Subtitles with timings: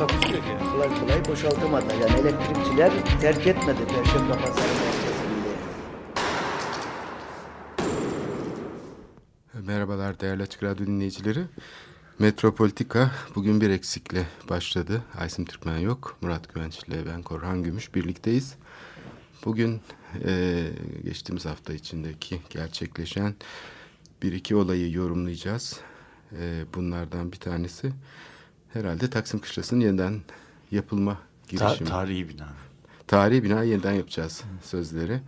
[0.00, 0.70] Takusu yok yani.
[0.72, 1.86] Kolay kolay boşaltamadı.
[2.00, 5.50] Yani elektrikçiler terk etmedi Perşembe Pazarı merkezinde.
[9.66, 11.40] Merhabalar değerli Açık Radyo dinleyicileri.
[12.18, 15.02] Metropolitika bugün bir eksikle başladı.
[15.18, 18.54] Aysim Türkmen yok, Murat Güvenç ile ben Korhan Gümüş birlikteyiz.
[19.44, 19.80] Bugün
[20.24, 20.64] e,
[21.04, 23.34] geçtiğimiz hafta içindeki gerçekleşen
[24.22, 25.80] bir iki olayı yorumlayacağız.
[26.32, 27.92] E, bunlardan bir tanesi
[28.72, 30.20] herhalde Taksim Kışlası'nın yeniden
[30.70, 31.88] yapılma Ta girişimi.
[31.88, 32.48] tarihi bina.
[33.06, 35.20] Tarihi bina yeniden yapacağız sözleri.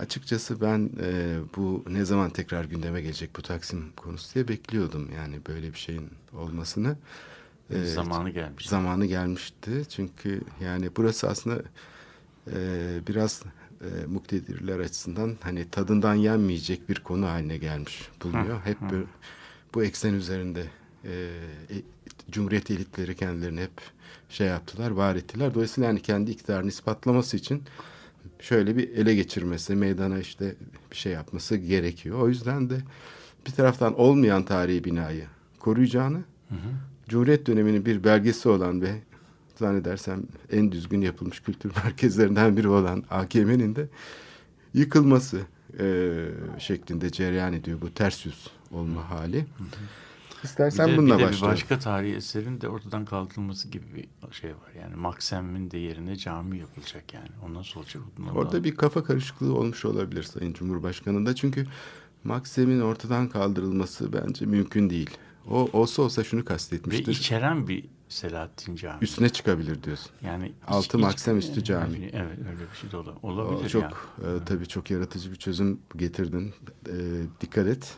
[0.00, 5.08] Açıkçası ben e, bu ne zaman tekrar gündeme gelecek bu Taksim konusu diye bekliyordum.
[5.16, 6.96] Yani böyle bir şeyin olmasını.
[7.70, 8.68] E, Zamanı gelmiş.
[8.68, 9.82] Zamanı gelmişti.
[9.88, 11.62] Çünkü yani burası aslında
[12.52, 12.56] e,
[13.08, 13.42] biraz
[13.80, 18.60] e, muktedirler açısından hani tadından yenmeyecek bir konu haline gelmiş bulunuyor.
[18.64, 18.94] Hep bu,
[19.74, 20.64] bu eksen üzerinde
[21.04, 21.10] e,
[21.70, 21.74] e,
[22.30, 23.80] Cumhuriyet elitleri kendilerini hep
[24.28, 25.54] şey yaptılar, var ettiler.
[25.54, 27.62] Dolayısıyla yani kendi iktidarını ispatlaması için
[28.40, 30.54] şöyle bir ele geçirmesi, meydana işte
[30.90, 32.20] bir şey yapması gerekiyor.
[32.20, 32.78] O yüzden de
[33.46, 35.24] bir taraftan olmayan tarihi binayı
[35.58, 36.24] koruyacağını,
[37.08, 39.02] Cumhuriyet döneminin bir belgesi olan ve
[39.56, 43.88] zannedersem en düzgün yapılmış kültür merkezlerinden biri olan AKM'nin de
[44.74, 45.40] yıkılması
[45.78, 46.14] e,
[46.58, 49.46] şeklinde cereyan ediyor bu ters yüz olma hali.
[50.46, 51.52] İstersen bir de, bununla bir de bir başlayalım.
[51.54, 54.72] başka tarihi eserin de ortadan kaldırılması gibi bir şey var.
[54.80, 57.28] Yani Maksem'in de yerine cami yapılacak yani.
[57.46, 58.02] O nasıl olacak?
[58.18, 61.34] Bundan Orada daha- bir kafa karışıklığı olmuş olabilir Sayın Cumhurbaşkanı'nda.
[61.34, 61.66] Çünkü
[62.24, 65.10] Maksim'in ortadan kaldırılması bence mümkün değil.
[65.50, 67.12] O olsa olsa şunu ve kastetmiştir.
[67.12, 68.98] içeren bir Selahattin Camii.
[69.04, 70.10] Üstüne çıkabilir diyorsun.
[70.22, 72.10] yani altı Maksem üstü cami.
[72.12, 74.36] Evet öyle bir şey de ola- O olabilir çok yani.
[74.42, 76.54] e, tabii çok yaratıcı bir çözüm getirdin.
[76.88, 76.94] E,
[77.40, 77.94] dikkat et.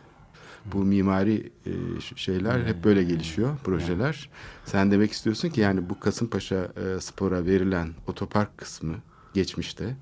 [0.73, 1.73] Bu mimari e,
[2.17, 4.29] şeyler hep böyle gelişiyor, projeler.
[4.65, 8.95] Sen demek istiyorsun ki yani bu Kasımpaşa e, Spor'a verilen otopark kısmı
[9.35, 9.97] geçmişte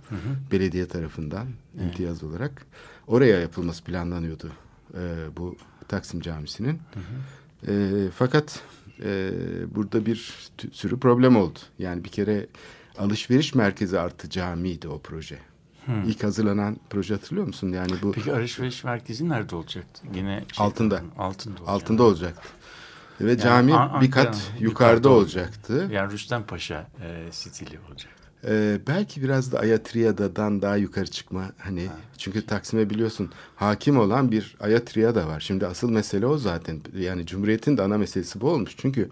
[0.53, 1.47] belediye tarafından
[1.82, 2.66] imtiyaz olarak
[3.06, 4.50] oraya yapılması planlanıyordu
[4.94, 5.56] e, bu
[5.88, 6.81] Taksim Camisi'nin.
[7.69, 8.62] E, fakat
[9.04, 9.31] e,
[9.75, 11.59] burada bir sürü problem oldu.
[11.78, 12.47] Yani bir kere
[12.98, 15.38] alışveriş merkezi artı camiydi o proje.
[16.07, 17.73] İlk hazırlanan proje hatırlıyor musun?
[17.73, 20.03] Yani bu Peki alışveriş merkezi nerede olacaktı?
[20.15, 21.03] Yine şey- Altında.
[21.19, 22.49] Altında altında olacaktı.
[23.21, 25.89] Ve cami An- bir kat yukarıda yukarıda olacaktı.
[25.93, 28.13] Yani Rüstem Paşa e, stili olacak.
[28.49, 31.87] Ee, belki biraz da Ayatriyada'dan daha yukarı çıkma hani
[32.19, 35.41] çünkü Taksim'e biliyorsun hakim olan bir Ayatriyada var.
[35.41, 36.81] Şimdi asıl mesele o zaten.
[36.99, 38.75] Yani Cumhuriyet'in de ana meselesi bu olmuş.
[38.77, 39.09] Çünkü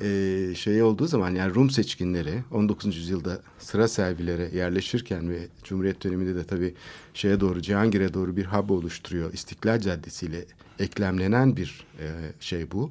[0.00, 2.96] e, şey olduğu zaman yani Rum seçkinleri 19.
[2.96, 6.74] yüzyılda sıra servilere yerleşirken ve Cumhuriyet döneminde de tabii
[7.14, 9.32] şeye doğru Cihangir'e doğru bir hub oluşturuyor.
[9.32, 10.44] İstiklal Caddesi ile
[10.78, 12.06] eklemlenen bir e,
[12.40, 12.90] şey bu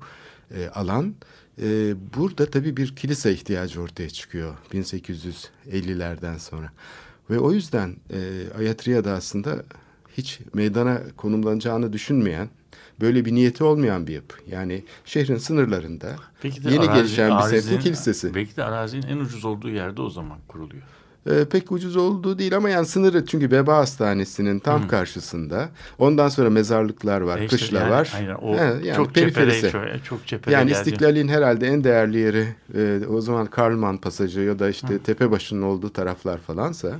[0.56, 1.16] e, alan.
[1.62, 6.72] E, burada tabii bir kilise ihtiyacı ortaya çıkıyor 1850'lerden sonra.
[7.30, 8.20] Ve o yüzden e,
[8.58, 9.64] Ayatriya'da aslında
[10.18, 12.50] hiç meydana konumlanacağını düşünmeyen,
[13.02, 14.36] böyle bir niyeti olmayan bir yapı.
[14.52, 16.08] Yani şehrin sınırlarında
[16.42, 18.36] Peki yeni arazi- gelişen bir semtin kilisesi.
[18.36, 20.84] Belki de arazinin en ucuz olduğu yerde o zaman kuruluyor.
[21.30, 25.70] Ee, pek ucuz olduğu değil ama yani sınırı çünkü veba hastanesinin tam karşısında.
[26.00, 28.12] Ondan sonra mezarlıklar var, E işte kışla yani- var.
[28.16, 29.62] Aynen, o He, yani çok periferisi.
[29.62, 30.78] cephede, çok, cephede Yani geldi.
[30.80, 32.48] İstiklal'in herhalde en değerli yeri
[32.78, 37.00] e, o zaman Karlman pasajı ya da işte Tepebaşı'nın olduğu taraflar falansa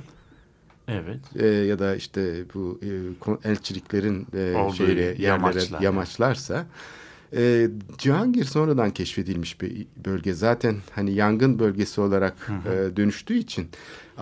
[0.88, 1.18] Evet.
[1.36, 5.80] e, ya da işte bu e, elçiliklerin e, şeyle yerlere yamaçlar.
[5.80, 6.66] yamaçlarsa
[7.36, 7.68] e,
[7.98, 10.34] Cihangir sonradan keşfedilmiş bir bölge.
[10.34, 13.68] Zaten hani yangın bölgesi olarak e, dönüştüğü için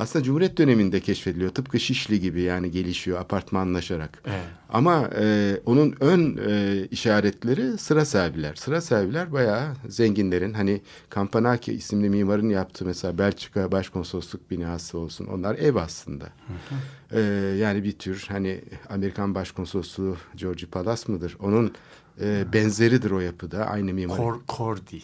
[0.00, 1.50] aslında Cumhuriyet döneminde keşfediliyor.
[1.50, 4.22] Tıpkı Şişli gibi yani gelişiyor apartmanlaşarak.
[4.26, 4.44] Evet.
[4.68, 8.54] Ama e, onun ön e, işaretleri sıra serviler.
[8.54, 10.80] Sıra serviler bayağı zenginlerin hani
[11.14, 15.26] Campanaki isimli mimarın yaptığı mesela Belçika Başkonsolosluk binası olsun.
[15.26, 16.28] Onlar ev aslında.
[17.12, 17.20] E,
[17.58, 21.36] yani bir tür hani Amerikan Başkonsolosluğu Georgie Palace mıdır?
[21.40, 21.72] Onun
[22.20, 23.66] e, benzeridir o yapıda.
[23.66, 24.16] Aynı mimar.
[24.16, 25.00] Kor, Kordi.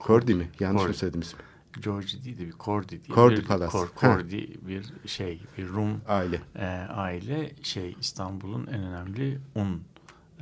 [0.00, 0.50] Cordi mi?
[0.60, 0.98] Yanlış mı Kordi.
[0.98, 1.40] söyledim ismi?
[1.82, 3.14] George değil de bir Kordi diye.
[3.14, 3.70] Kordi bir, Palace.
[3.72, 4.14] Kor, Ha.
[4.16, 6.40] Kordi bir şey, bir Rum Aile.
[6.58, 9.82] e, aile şey İstanbul'un en önemli un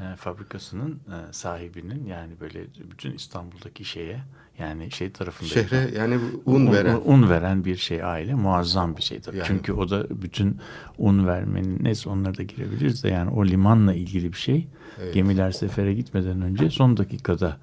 [0.00, 4.20] e, fabrikasının e, sahibinin yani böyle bütün İstanbul'daki şeye
[4.58, 7.00] yani şey tarafında Şehre yani bu un veren.
[7.04, 9.36] un veren bir şey aile muazzam bir şey tabii.
[9.36, 10.58] Yani- Çünkü o da bütün
[10.98, 14.68] un vermenin neyse onlara da girebiliriz de yani o limanla ilgili bir şey.
[15.02, 15.14] Evet.
[15.14, 17.56] Gemiler sefere gitmeden önce son dakikada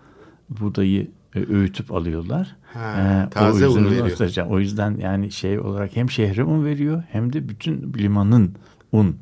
[0.50, 2.56] buğdayı e, öğütüp alıyorlar.
[2.74, 4.08] Ha, Ee, taze o yüzden, un veriyor.
[4.08, 4.50] göstereceğim.
[4.50, 8.56] O yüzden yani şey olarak hem şehre un veriyor hem de bütün limanın
[8.92, 9.16] un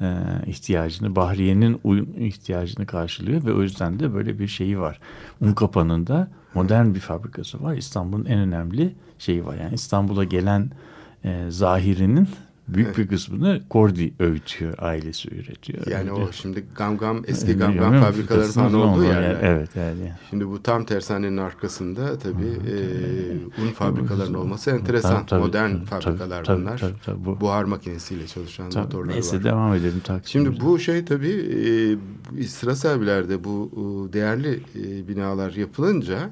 [0.00, 0.14] e,
[0.46, 5.00] ihtiyacını, Bahriye'nin un ihtiyacını karşılıyor ve o yüzden de böyle bir şeyi var.
[5.40, 7.74] Un kapanında modern bir fabrikası var.
[7.74, 9.56] İstanbul'un en önemli şeyi var.
[9.56, 10.70] Yani İstanbul'a gelen
[11.24, 12.28] e, zahirinin
[12.68, 15.86] büyük bir kısmını Kordi öğütüyor, ailesi üretiyor.
[15.86, 16.12] Yani Öyle.
[16.12, 19.22] o şimdi gam gam eski gam gam fabrikaları falan olduğu yerler.
[19.30, 19.42] yer.
[19.42, 20.12] Evet yani.
[20.30, 25.16] Şimdi bu tam tersanenin arkasında tabii e, un fabrikalarının olması enteresan.
[25.16, 26.78] Tabii, tabii, Modern tabii, fabrikalar tabii, bunlar.
[26.78, 29.44] tabii, tabii, bu- Buhar makinesiyle çalışan Tabii, motorları neyse var.
[29.44, 30.02] devam edelim.
[30.24, 31.98] Şimdi bu şey tabii
[32.38, 36.30] e, sıra sahibilerde bu e, değerli e, binalar yapılınca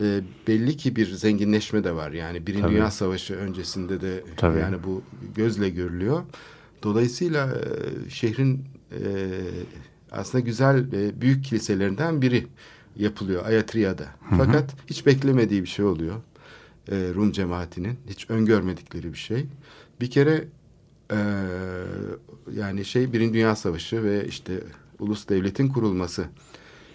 [0.00, 2.12] e, belli ki bir zenginleşme de var.
[2.12, 2.72] Yani Birinci Tabii.
[2.72, 4.58] Dünya Savaşı öncesinde de Tabii.
[4.58, 5.02] yani bu
[5.34, 6.22] gözle görülüyor.
[6.82, 9.00] Dolayısıyla e, şehrin e,
[10.12, 12.46] aslında güzel e, büyük kiliselerinden biri
[12.96, 14.06] yapılıyor Ayatriya'da.
[14.38, 16.16] Fakat hiç beklemediği bir şey oluyor.
[16.88, 19.46] E, Rum cemaatinin hiç öngörmedikleri bir şey.
[20.00, 20.44] Bir kere
[21.12, 21.18] e,
[22.52, 24.60] yani şey Birinci Dünya Savaşı ve işte
[24.98, 26.24] ulus devletin kurulması.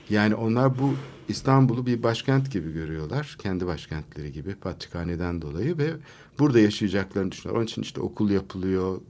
[0.10, 0.94] Yani onlar bu
[1.30, 3.36] İstanbul'u bir başkent gibi görüyorlar.
[3.40, 5.94] Kendi başkentleri gibi Patrikhane'den dolayı ve
[6.40, 7.60] burada yaşayacaklarını düşünüyorlar.
[7.60, 9.02] Onun için işte okul yapılıyor.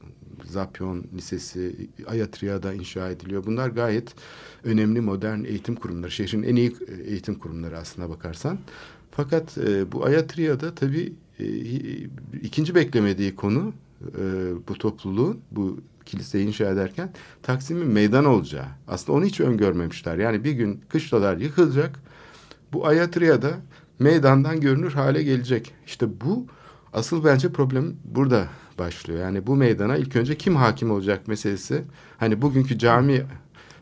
[0.46, 3.46] Zapyon Lisesi, Ayatriya'da inşa ediliyor.
[3.46, 4.16] Bunlar gayet
[4.64, 6.12] önemli modern eğitim kurumları.
[6.12, 6.76] Şehrin en iyi
[7.06, 8.58] eğitim kurumları aslına bakarsan.
[9.12, 11.46] Fakat e, bu Ayatriya'da tabii e,
[12.42, 14.24] ikinci beklemediği konu e,
[14.68, 17.14] bu topluluğun bu kiliseyi inşa ederken
[17.44, 18.66] Taksim'in meydan olacağı.
[18.88, 20.18] Aslında onu hiç öngörmemişler.
[20.18, 22.00] Yani bir gün kışlalar yıkılacak.
[22.74, 23.52] Bu Ayatriya'da
[24.00, 25.74] meydandan görünür hale gelecek.
[25.86, 26.46] İşte bu
[26.94, 28.48] asıl bence problem burada
[28.80, 29.20] başlıyor.
[29.20, 31.84] Yani bu meydana ilk önce kim hakim olacak meselesi.
[32.18, 33.24] Hani bugünkü cami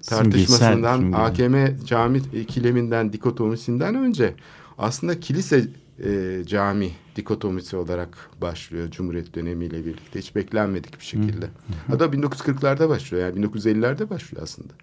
[0.08, 4.34] tartışmasından, Simgesel, AKM cami ikileminden, dikotomisinden önce
[4.78, 5.66] aslında kilise
[6.06, 10.20] e, cami dikotomisi olarak başlıyor Cumhuriyet dönemiyle birlikte.
[10.20, 11.46] Hiç beklenmedik bir şekilde.
[11.88, 13.28] Hatta 1940'larda başlıyor.
[13.28, 14.74] Yani 1950'lerde başlıyor aslında.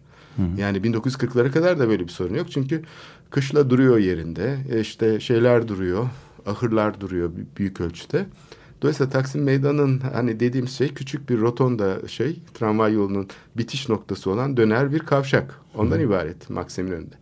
[0.56, 2.50] Yani 1940'lara kadar da böyle bir sorun yok.
[2.50, 2.82] Çünkü
[3.30, 4.58] kışla duruyor yerinde.
[4.72, 6.08] E, işte şeyler duruyor.
[6.46, 8.26] Ahırlar duruyor büyük ölçüde.
[8.82, 14.56] Dolayısıyla Taksim Meydanı'nın hani dediğim şey küçük bir rotonda şey tramvay yolunun bitiş noktası olan
[14.56, 15.60] döner bir kavşak.
[15.74, 17.14] Ondan ibaret Maksim'in önünde.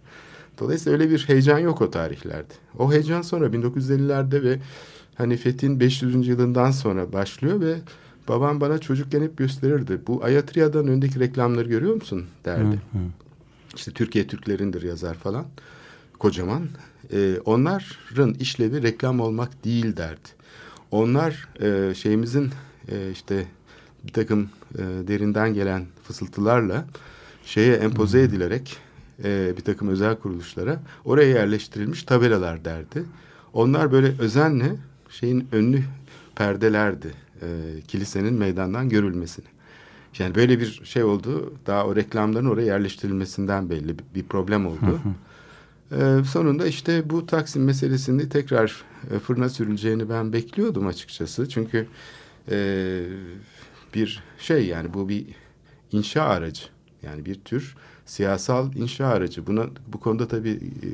[0.60, 2.55] Dolayısıyla öyle bir heyecan yok o tarihlerde.
[2.78, 4.58] O heyecan sonra 1950'lerde ve
[5.14, 6.28] hani Fethi'nin 500.
[6.28, 7.75] yılından sonra başlıyor ve
[8.28, 10.00] babam bana çocukken hep gösterirdi.
[10.06, 12.81] Bu Ayatriya'dan öndeki reklamları görüyor musun derdi.
[13.76, 15.46] İşte Türkiye Türklerindir yazar falan.
[16.19, 16.69] Kocaman.
[17.12, 20.28] Ee, onların işlevi reklam olmak değil derdi.
[20.90, 22.50] Onlar e, şeyimizin
[22.88, 23.46] e, işte
[24.04, 26.87] bir takım e, derinden gelen fısıltılarla
[27.44, 28.76] şeye empoze edilerek
[29.25, 33.05] e, bir takım özel kuruluşlara oraya yerleştirilmiş tabelalar derdi.
[33.53, 34.76] Onlar böyle özenle
[35.11, 35.82] şeyin önlü
[36.37, 37.12] perdelerdi
[37.43, 37.47] e,
[37.88, 39.47] kilisenin meydandan görülmesini.
[40.19, 41.55] Yani böyle bir şey oldu.
[41.67, 45.00] Daha o reklamların oraya yerleştirilmesinden belli bir, problem oldu.
[45.92, 48.83] Ee, sonunda işte bu Taksim meselesini tekrar
[49.14, 51.49] e, fırına sürüleceğini ben bekliyordum açıkçası.
[51.49, 51.87] Çünkü
[52.50, 53.00] e,
[53.95, 55.26] bir şey yani bu bir
[55.92, 56.62] inşa aracı.
[57.02, 57.76] Yani bir tür
[58.09, 59.47] siyasal inşa aracı.
[59.47, 60.88] Buna bu konuda tabii e,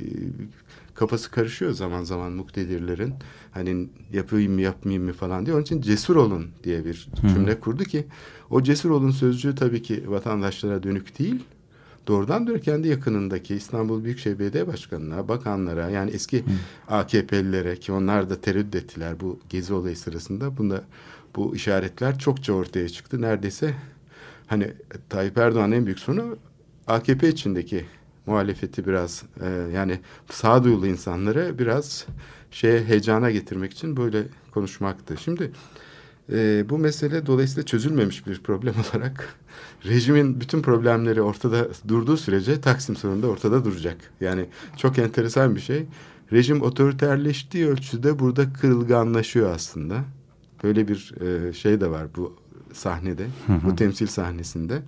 [0.94, 3.14] kafası karışıyor zaman zaman muktedirlerin.
[3.52, 5.54] Hani yapayım mı yapmayayım mı falan diye.
[5.54, 8.06] Onun için cesur olun diye bir cümle kurdu ki
[8.50, 11.42] o cesur olun sözcüğü tabii ki vatandaşlara dönük değil.
[12.06, 16.44] Doğrudan doğru kendi yakınındaki İstanbul Büyükşehir Belediye Başkanı'na, bakanlara yani eski
[16.88, 20.56] AKP'lilere ki onlar da tereddüt ettiler bu gezi olayı sırasında.
[20.56, 20.84] Bunda
[21.36, 23.22] bu işaretler çokça ortaya çıktı.
[23.22, 23.74] Neredeyse
[24.46, 24.72] hani
[25.08, 26.36] Tayyip Erdoğan'ın en büyük sorunu
[26.86, 27.84] AKP içindeki
[28.26, 30.00] muhalefeti biraz e, yani
[30.30, 32.06] sağduyulu insanları biraz
[32.50, 35.16] şeye heyecana getirmek için böyle konuşmaktı.
[35.24, 35.50] Şimdi
[36.32, 39.34] e, bu mesele dolayısıyla çözülmemiş bir problem olarak
[39.84, 43.96] rejimin bütün problemleri ortada durduğu sürece Taksim sorunu da ortada duracak.
[44.20, 45.86] Yani çok enteresan bir şey.
[46.32, 50.04] Rejim otoriterleştiği ölçüde burada kırılganlaşıyor aslında.
[50.64, 52.36] Böyle bir e, şey de var bu
[52.72, 53.26] sahnede,
[53.64, 54.82] bu temsil sahnesinde.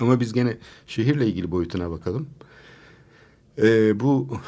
[0.00, 2.28] Ama biz gene şehirle ilgili boyutuna bakalım.
[3.62, 4.38] E, bu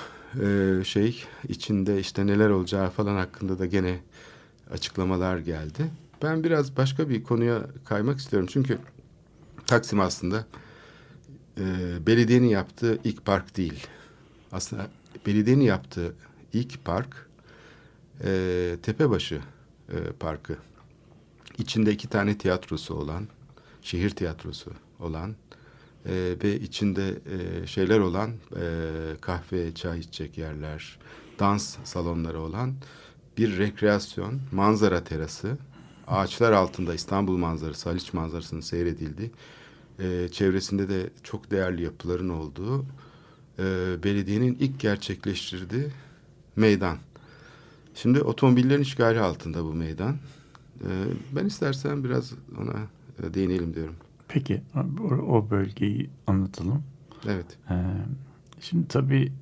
[0.42, 4.00] e, şey içinde işte neler olacağı falan hakkında da gene
[4.70, 5.90] açıklamalar geldi.
[6.22, 8.48] Ben biraz başka bir konuya kaymak istiyorum.
[8.52, 8.78] Çünkü
[9.66, 10.46] Taksim aslında
[11.58, 11.64] e,
[12.06, 13.86] belediyenin yaptığı ilk park değil.
[14.52, 14.88] Aslında
[15.26, 16.14] belediyenin yaptığı
[16.52, 17.28] ilk park
[18.24, 19.40] e, Tepebaşı
[19.88, 20.56] e, Parkı.
[21.58, 23.28] İçinde iki tane tiyatrosu olan,
[23.82, 25.34] şehir tiyatrosu olan
[26.06, 28.62] e, ve içinde e, şeyler olan e,
[29.20, 30.98] kahve, çay içecek yerler,
[31.38, 32.74] dans salonları olan
[33.38, 35.58] bir rekreasyon, manzara terası,
[36.06, 39.30] ağaçlar altında İstanbul manzarası, Haliç manzarasının seyredildiği,
[39.98, 42.84] e, çevresinde de çok değerli yapıların olduğu
[43.58, 43.64] e,
[44.04, 45.86] belediyenin ilk gerçekleştirdiği
[46.56, 46.98] meydan.
[47.94, 50.16] Şimdi otomobillerin işgali altında bu meydan.
[50.80, 50.90] E,
[51.32, 52.76] ben istersen biraz ona
[53.22, 53.96] e, değinelim diyorum.
[54.36, 56.82] Peki o, o bölgeyi anlatalım.
[57.26, 57.46] Evet.
[57.70, 57.74] Ee,
[58.60, 59.32] şimdi tabii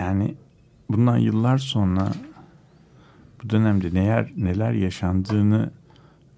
[0.00, 0.34] yani
[0.90, 2.12] bundan yıllar sonra
[3.42, 5.70] bu dönemde neler neler yaşandığını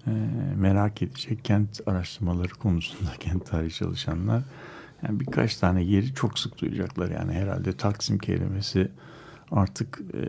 [0.07, 0.11] e,
[0.55, 4.43] merak edecek kent araştırmaları konusunda kent tarihi çalışanlar
[5.03, 8.91] yani birkaç tane yeri çok sık duyacaklar yani herhalde Taksim kelimesi
[9.51, 10.19] artık e,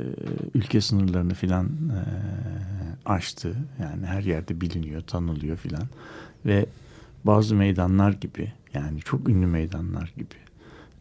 [0.55, 2.00] ülke sınırlarını filan e,
[3.05, 5.85] aştı yani her yerde biliniyor tanınıyor filan
[6.47, 6.67] ve
[7.25, 10.35] bazı meydanlar gibi yani çok ünlü meydanlar gibi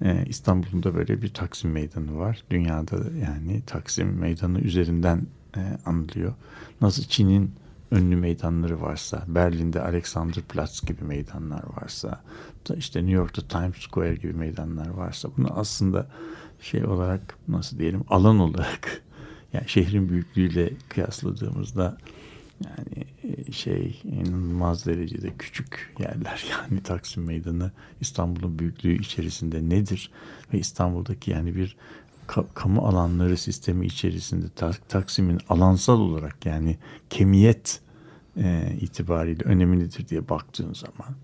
[0.05, 2.43] ee, İstanbul'un da böyle bir Taksim Meydanı var.
[2.49, 6.33] Dünyada yani Taksim Meydanı üzerinden e, anılıyor.
[6.81, 7.51] Nasıl Çin'in
[7.91, 12.21] ünlü meydanları varsa, Berlin'de Alexanderplatz gibi meydanlar varsa,
[12.75, 16.07] işte New York'ta Times Square gibi meydanlar varsa bunu aslında
[16.61, 19.01] şey olarak nasıl diyelim alan olarak
[19.53, 21.97] yani şehrin büyüklüğüyle kıyasladığımızda
[22.65, 26.45] yani e, şey inanılmaz derecede küçük yerler.
[26.71, 30.11] Yani Taksim Meydanı İstanbul'un büyüklüğü içerisinde nedir?
[30.53, 31.77] Ve İstanbul'daki yani bir
[32.53, 34.45] kamu alanları sistemi içerisinde
[34.89, 36.77] Taksim'in alansal olarak yani
[37.09, 37.81] kemiyet
[38.37, 41.15] e, itibariyle önemi nedir diye baktığın zaman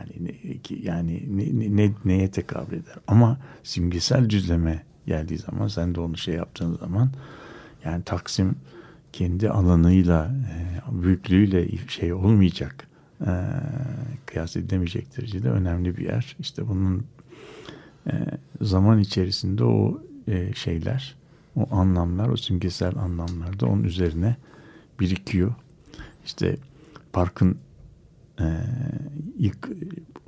[0.00, 5.94] yani ne, yani ne, ne, ne, neye tekabül eder ama simgesel düzleme geldiği zaman sen
[5.94, 7.10] de onu şey yaptığın zaman
[7.84, 8.56] yani Taksim
[9.12, 12.88] kendi alanıyla e, büyüklüğüyle şey olmayacak
[13.20, 13.32] e,
[14.26, 16.36] kıyas edilemeyecek derecede önemli bir yer.
[16.38, 17.04] İşte bunun
[18.06, 18.12] e,
[18.60, 20.00] zaman içerisinde o
[20.54, 21.14] şeyler,
[21.56, 24.36] o anlamlar, o simgesel anlamlar da onun üzerine
[25.00, 25.54] birikiyor.
[26.24, 26.56] İşte
[27.12, 27.58] parkın
[29.38, 29.68] ilk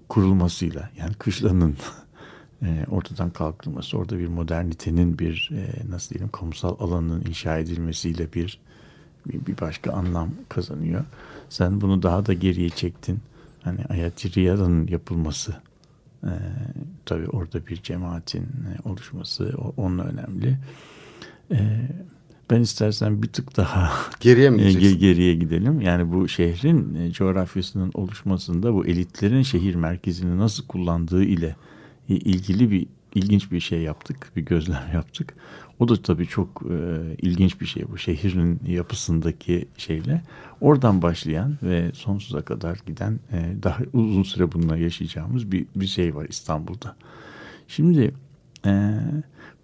[0.08, 1.76] kurulmasıyla yani kışlanın
[2.62, 8.60] e, ortadan kalkılması, orada bir modernitenin bir e, nasıl diyelim kamusal alanın inşa edilmesiyle bir
[9.26, 11.04] bir başka anlam kazanıyor.
[11.48, 13.20] Sen bunu daha da geriye çektin.
[13.62, 15.56] Hani Ayati Riyada'nın yapılması
[16.24, 16.32] e,
[17.06, 20.58] tabii orada bir cemaatin e, oluşması o, onunla önemli.
[21.50, 21.88] E,
[22.50, 25.80] ben istersen bir tık daha geriye mi e, geriye gidelim.
[25.80, 31.56] Yani bu şehrin e, coğrafyasının oluşmasında bu elitlerin şehir merkezini nasıl kullandığı ile
[32.08, 35.34] ilgili bir ilginç bir şey yaptık, bir gözlem yaptık.
[35.78, 40.22] O da tabii çok e, ilginç bir şey bu şehrin yapısındaki şeyle.
[40.60, 46.14] Oradan başlayan ve sonsuza kadar giden e, daha uzun süre bununla yaşayacağımız bir, bir şey
[46.14, 46.96] var İstanbul'da.
[47.68, 48.14] Şimdi
[48.66, 49.00] e,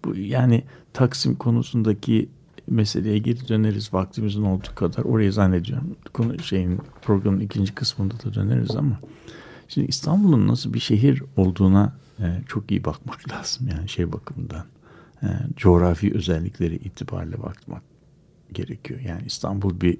[0.05, 0.63] bu yani
[0.93, 2.29] Taksim konusundaki
[2.67, 5.03] meseleye geri döneriz vaktimizin olduğu kadar.
[5.03, 8.99] Oraya zannediyorum konu şeyin programın ikinci kısmında da döneriz ama
[9.67, 14.65] şimdi İstanbul'un nasıl bir şehir olduğuna e, çok iyi bakmak lazım yani şey bakımından
[15.23, 17.81] e, coğrafi özellikleri itibariyle bakmak
[18.51, 18.99] gerekiyor.
[18.99, 19.97] Yani İstanbul bir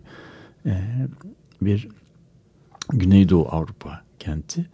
[0.66, 1.08] e,
[1.62, 1.88] bir
[2.90, 4.66] Güneydoğu Avrupa kenti.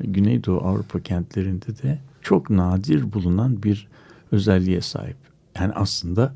[0.00, 3.88] Güneydoğu Avrupa kentlerinde de çok nadir bulunan bir
[4.32, 5.16] özelliğe sahip.
[5.58, 6.34] Yani aslında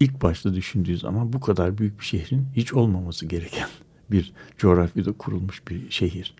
[0.00, 3.68] ilk başta düşündüğü zaman bu kadar büyük bir şehrin hiç olmaması gereken
[4.10, 6.34] bir coğrafyada kurulmuş bir şehir.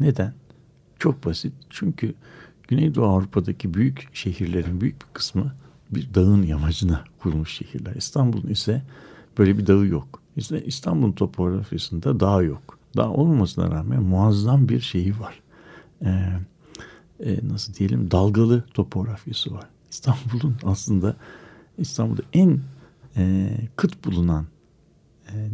[0.00, 0.34] Neden?
[0.98, 1.52] Çok basit.
[1.70, 2.14] Çünkü
[2.68, 5.54] Güneydoğu Avrupa'daki büyük şehirlerin büyük bir kısmı
[5.90, 7.94] bir dağın yamacına kurulmuş şehirler.
[7.94, 8.82] İstanbul'un ise
[9.38, 10.22] böyle bir dağı yok.
[10.36, 12.78] İşte İstanbul'un topografisinde dağ yok.
[12.96, 15.40] Dağ olmamasına rağmen muazzam bir şeyi var.
[16.04, 16.28] Ee,
[17.20, 19.68] e, nasıl diyelim dalgalı topografyası var.
[19.90, 21.16] İstanbul'un aslında
[21.78, 22.60] İstanbul'da en
[23.16, 24.46] e, kıt bulunan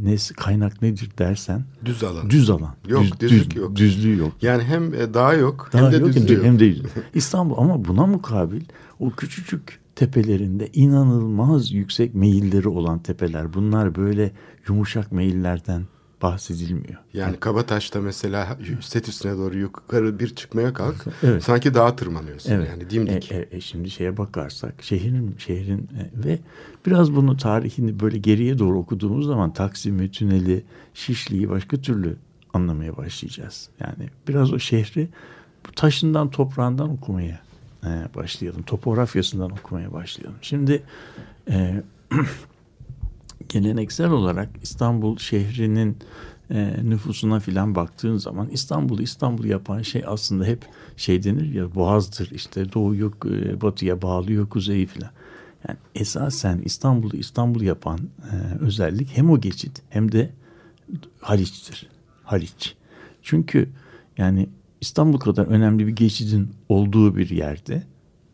[0.07, 2.31] e, kaynak nedir dersen düz alan.
[2.31, 2.75] Düz alan.
[2.88, 3.76] Yok düz, düzlük düz, yok.
[3.76, 4.33] Düzlüğü yok.
[4.42, 6.45] Yani hem e, dağ yok dağ hem de yok, düzlüğü yok.
[6.45, 6.75] Hem de
[7.14, 8.62] İstanbul ama buna mukabil
[9.00, 13.54] o küçücük tepelerinde inanılmaz yüksek meyilleri olan tepeler.
[13.54, 14.33] Bunlar böyle
[14.69, 15.83] yumuşak meyillerden
[16.22, 17.00] bahsedilmiyor.
[17.12, 21.06] Yani Kabataş'ta mesela set üstüne doğru yukarı bir çıkmaya kalk.
[21.22, 21.44] Evet.
[21.44, 22.68] Sanki dağa tırmanıyorsun evet.
[22.68, 23.32] yani dimdik.
[23.32, 26.38] E, e, e, şimdi şeye bakarsak şehrin şehrin e, ve
[26.86, 30.64] biraz bunu tarihini böyle geriye doğru okuduğumuz zaman Taksim'i, Tüneli,
[30.94, 32.16] Şişli'yi başka türlü
[32.52, 33.68] anlamaya başlayacağız.
[33.80, 35.08] Yani biraz o şehri
[35.76, 37.40] taşından toprağından okumaya
[37.84, 38.62] e, başlayalım.
[38.62, 40.38] Topografyasından okumaya başlayalım.
[40.42, 40.82] Şimdi
[41.50, 41.82] e,
[43.52, 45.97] geleneksel olarak İstanbul şehrinin
[46.50, 50.66] e, nüfusuna filan baktığın zaman İstanbul'u İstanbul yapan şey aslında hep
[50.97, 55.11] şey denir ya boğazdır işte doğuyu e, batıya bağlıyor kuzeyi filan.
[55.68, 57.99] Yani esasen İstanbul'u İstanbul yapan
[58.32, 60.30] e, özellik hem o geçit hem de
[61.21, 61.88] Haliç'tir.
[62.25, 62.75] Haliç.
[63.23, 63.68] Çünkü
[64.18, 64.49] yani
[64.80, 67.82] İstanbul kadar önemli bir geçidin olduğu bir yerde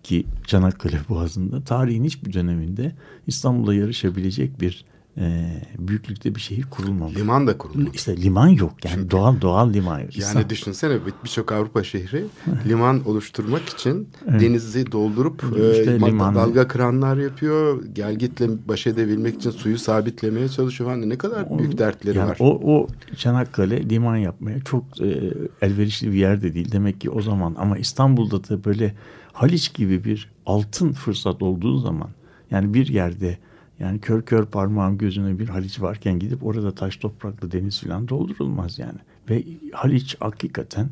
[0.02, 2.92] ki Çanakkale Boğazı'nda tarihin hiçbir döneminde
[3.26, 4.84] İstanbul'la yarışabilecek bir
[5.20, 5.46] e,
[5.78, 7.16] büyüklükte bir şehir kurulmamış.
[7.16, 7.90] Liman da kurulmamış.
[7.96, 10.16] İşte liman yok yani Çünkü- doğal doğal liman yok.
[10.16, 12.24] Yani İstanbul- düşünsene bir- birçok Avrupa şehri
[12.68, 14.40] liman oluşturmak için Evet.
[14.40, 17.84] denizi doldurup İşte e, ma- liman- dalga kıranlar yapıyor.
[17.92, 20.90] Gelgitle baş edebilmek için suyu sabitlemeye çalışıyor.
[20.90, 22.36] Hani ne kadar büyük dertleri yani var.
[22.40, 26.72] O, o Çanakkale liman yapmaya çok e, elverişli bir yerde değil.
[26.72, 28.94] Demek ki o zaman ama İstanbul'da da böyle
[29.32, 32.08] Haliç gibi bir altın fırsat olduğu zaman
[32.50, 33.38] yani bir yerde
[33.80, 38.78] yani kör kör parmağın gözüne bir Haliç varken gidip orada taş topraklı deniz falan doldurulmaz
[38.78, 38.98] yani.
[39.30, 40.88] Ve Haliç hakikaten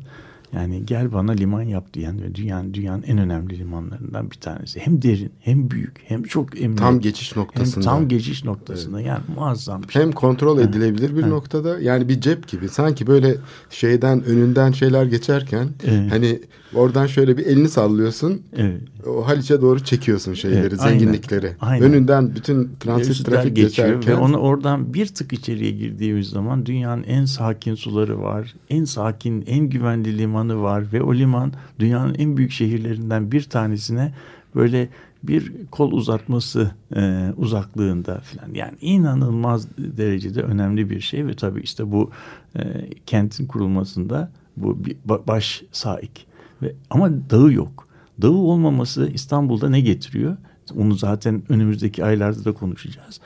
[0.53, 4.79] yani gel bana liman yap diyen ve dünyanın dünyanın en önemli limanlarından bir tanesi.
[4.79, 6.79] Hem derin, hem büyük, hem çok emniyet.
[6.79, 7.85] Tam geçiş hem noktasında.
[7.85, 9.01] tam geçiş noktasında.
[9.01, 10.01] Yani muazzam bir şey.
[10.01, 13.35] Hem kontrol edilebilir bir noktada yani bir cep gibi sanki böyle
[13.69, 16.11] şeyden önünden şeyler geçerken Evet.
[16.11, 16.39] hani
[16.75, 18.81] oradan şöyle bir elini sallıyorsun Evet.
[19.07, 21.51] o Haliç'e doğru çekiyorsun şeyleri Evet, zenginlikleri.
[21.61, 21.85] Aynen.
[21.89, 27.03] Önünden bütün transit trafik geçiyor geçerken ve onu oradan bir tık içeriye girdiğimiz zaman dünyanın
[27.03, 32.37] en sakin suları var, en sakin, en güvenli limanı var ve o liman dünyanın en
[32.37, 34.13] büyük şehirlerinden bir tanesine
[34.55, 34.89] böyle
[35.23, 41.91] bir kol uzatması e, uzaklığında falan yani inanılmaz derecede önemli bir şey ve tabii işte
[41.91, 42.11] bu
[42.55, 46.27] e, kentin kurulmasında bu bir ba- baş saik
[46.61, 47.87] ve ama dağı yok.
[48.21, 50.37] Dağı olmaması İstanbul'da ne getiriyor?
[50.75, 53.21] Onu zaten önümüzdeki aylarda da konuşacağız.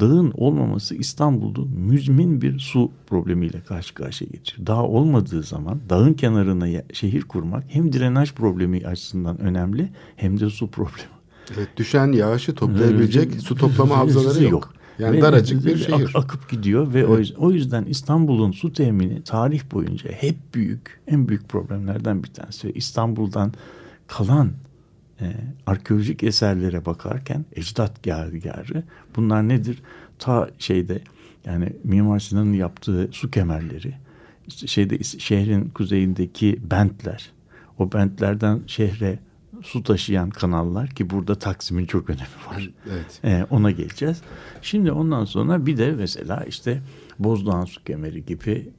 [0.00, 4.66] Dağın olmaması İstanbul'da müzmin bir su problemiyle karşı karşıya getiriyor.
[4.66, 10.70] Dağ olmadığı zaman dağın kenarına şehir kurmak hem drenaj problemi açısından önemli hem de su
[10.70, 11.08] problemi.
[11.56, 14.72] Evet, düşen yağışı toplayabilecek su toplama havzaları yok.
[14.98, 16.10] Yani Ve daracık bir ak- şehir.
[16.14, 21.28] akıp gidiyor ve o, yüzden, o yüzden İstanbul'un su temini tarih boyunca hep büyük, en
[21.28, 22.70] büyük problemlerden bir tanesi.
[22.74, 23.52] İstanbul'dan
[24.06, 24.50] kalan
[25.20, 25.26] e,
[25.66, 28.82] arkeolojik eserlere bakarken ecdat gergârı
[29.16, 29.82] bunlar nedir?
[30.18, 31.00] Ta şeyde
[31.44, 33.94] yani Mimar Sinan'ın yaptığı su kemerleri,
[34.46, 37.30] işte şeyde şehrin kuzeyindeki bentler,
[37.78, 39.18] o bentlerden şehre
[39.62, 42.70] su taşıyan kanallar ki burada Taksim'in çok önemi var.
[42.92, 43.20] Evet.
[43.24, 44.22] Ee, ona geleceğiz.
[44.62, 46.82] Şimdi ondan sonra bir de mesela işte
[47.18, 48.70] Bozdoğan Su Kemeri gibi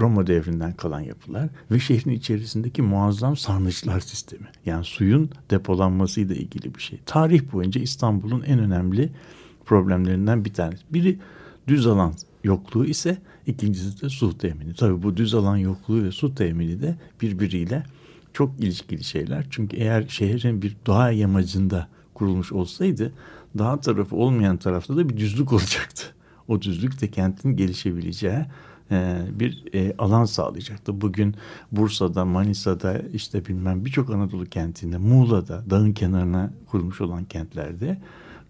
[0.00, 4.46] Roma devrinden kalan yapılar ve şehrin içerisindeki muazzam sarnıçlar sistemi.
[4.66, 7.00] Yani suyun depolanmasıyla ilgili bir şey.
[7.06, 9.12] Tarih boyunca İstanbul'un en önemli
[9.64, 10.82] problemlerinden bir tanesi.
[10.90, 11.18] Biri
[11.68, 14.74] düz alan yokluğu ise ikincisi de su temini.
[14.74, 17.84] Tabii bu düz alan yokluğu ve su temini de birbiriyle
[18.32, 19.46] çok ilişkili şeyler.
[19.50, 23.12] Çünkü eğer şehrin bir doğa yamacında kurulmuş olsaydı
[23.58, 26.06] dağ tarafı olmayan tarafta da bir düzlük olacaktı.
[26.50, 28.46] O düzlük de kentin gelişebileceği
[28.90, 31.00] e, bir e, alan sağlayacaktı.
[31.00, 31.34] Bugün
[31.72, 38.00] Bursa'da, Manisa'da işte bilmem birçok Anadolu kentinde, Muğla'da, dağın kenarına kurulmuş olan kentlerde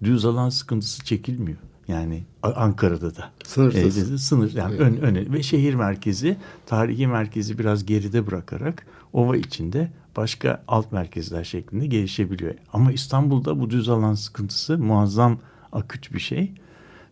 [0.04, 1.58] düz alan sıkıntısı çekilmiyor.
[1.88, 3.30] Yani Ankara'da da.
[3.44, 4.12] Sınırsız.
[4.12, 6.36] E, sınır yani ön, öne ve şehir merkezi
[6.66, 12.54] tarihi merkezi biraz geride bırakarak ova içinde başka alt merkezler şeklinde gelişebiliyor.
[12.72, 15.38] Ama İstanbul'da bu düz alan sıkıntısı muazzam
[15.72, 16.52] aküt bir şey.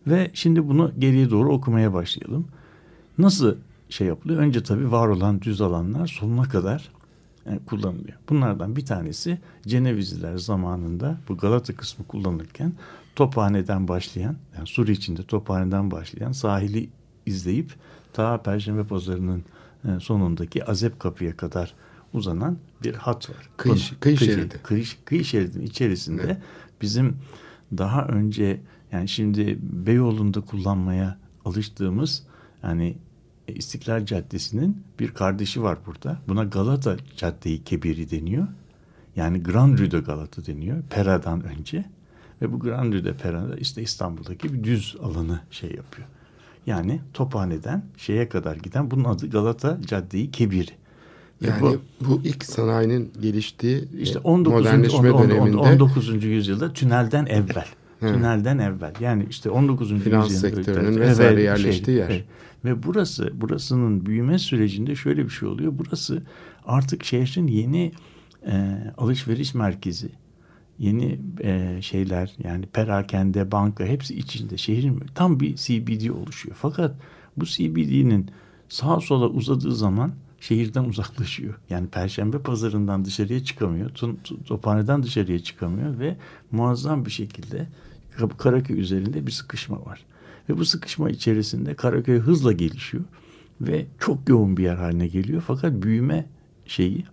[0.09, 2.47] Ve şimdi bunu geriye doğru okumaya başlayalım.
[3.17, 3.55] Nasıl
[3.89, 4.39] şey yapılıyor?
[4.39, 6.91] Önce tabii var olan düz alanlar sonuna kadar
[7.45, 8.17] e, kullanılıyor.
[8.29, 12.73] Bunlardan bir tanesi Cenevizliler zamanında bu Galata kısmı kullanırken
[13.15, 16.89] Tophane'den başlayan, yani Suriye içinde Tophane'den başlayan sahili
[17.25, 17.71] izleyip
[18.13, 19.43] ta Perşembe Pazarı'nın
[19.85, 21.73] e, sonundaki Azep Kapı'ya kadar
[22.13, 23.49] uzanan bir hat var.
[23.57, 24.55] Kıyı- Bunun- kıyı şeridi.
[24.63, 26.37] Kıyı, kıyı şeridinin içerisinde
[26.81, 27.17] bizim
[27.77, 28.59] daha önce
[28.91, 32.23] yani şimdi Beyoğlu'nda kullanmaya alıştığımız
[32.63, 32.95] yani
[33.47, 36.17] e, İstiklal Caddesi'nin bir kardeşi var burada.
[36.27, 38.47] Buna Galata Caddeyi Kebiri deniyor.
[39.15, 40.81] Yani Grand Rue de Galata deniyor.
[40.89, 41.85] Pera'dan önce.
[42.41, 46.07] Ve bu Grand Rue de Pera'da işte İstanbul'daki bir düz alanı şey yapıyor.
[46.67, 50.71] Yani Tophane'den şeye kadar giden bunun adı Galata Caddeyi Kebiri.
[51.41, 54.53] Yani bu- bu, ilk sanayinin geliştiği işte e, 19.
[54.59, 56.23] modernleşme on- on- on- döneminde 19.
[56.27, 57.65] yüzyılda tünelden evvel.
[57.99, 58.93] Tünelden evvel.
[58.99, 59.99] Yani işte 19.
[59.99, 62.09] Finans yüzyılın sektörünün Evet, vesaire evet, yerleştiği yer.
[62.09, 62.25] evet.
[62.65, 65.73] Ve burası, burasının büyüme sürecinde şöyle bir şey oluyor.
[65.75, 66.23] Burası
[66.65, 67.91] artık şehrin yeni
[68.47, 70.09] e, alışveriş merkezi,
[70.79, 74.57] yeni e, şeyler yani perakende, banka hepsi içinde.
[74.57, 76.55] Şehrin tam bir CBD oluşuyor.
[76.59, 76.95] Fakat
[77.37, 78.31] bu CBD'nin
[78.69, 81.53] sağa sola uzadığı zaman şehirden uzaklaşıyor.
[81.69, 83.91] Yani Perşembe pazarından dışarıya çıkamıyor.
[84.47, 86.17] Tophane'den dışarıya çıkamıyor ve
[86.51, 87.67] muazzam bir şekilde
[88.27, 90.05] Karaköy üzerinde bir sıkışma var.
[90.49, 93.03] Ve bu sıkışma içerisinde Karaköy hızla gelişiyor
[93.61, 95.43] ve çok yoğun bir yer haline geliyor.
[95.47, 96.25] Fakat büyüme
[96.65, 97.05] şeyi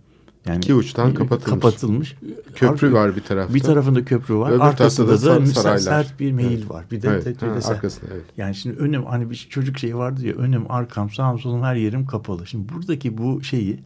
[0.45, 1.49] yani İki uçtan e, kapatılmış.
[1.61, 2.15] kapatılmış.
[2.55, 3.53] Köprü Ar- var bir tarafta.
[3.53, 4.51] Bir tarafında köprü var.
[4.51, 5.77] Öbür Arkasında da da saraylar.
[5.79, 6.69] sert bir meyil Evet.
[6.69, 6.85] var.
[6.91, 8.25] Bir de Evet, de- ha, de- arkasında, evet.
[8.37, 12.05] Yani şimdi önüm hani bir çocuk şeyi vardı ya önüm arkam sağım solum her yerim
[12.05, 12.47] kapalı.
[12.47, 13.79] Şimdi buradaki bu şeyi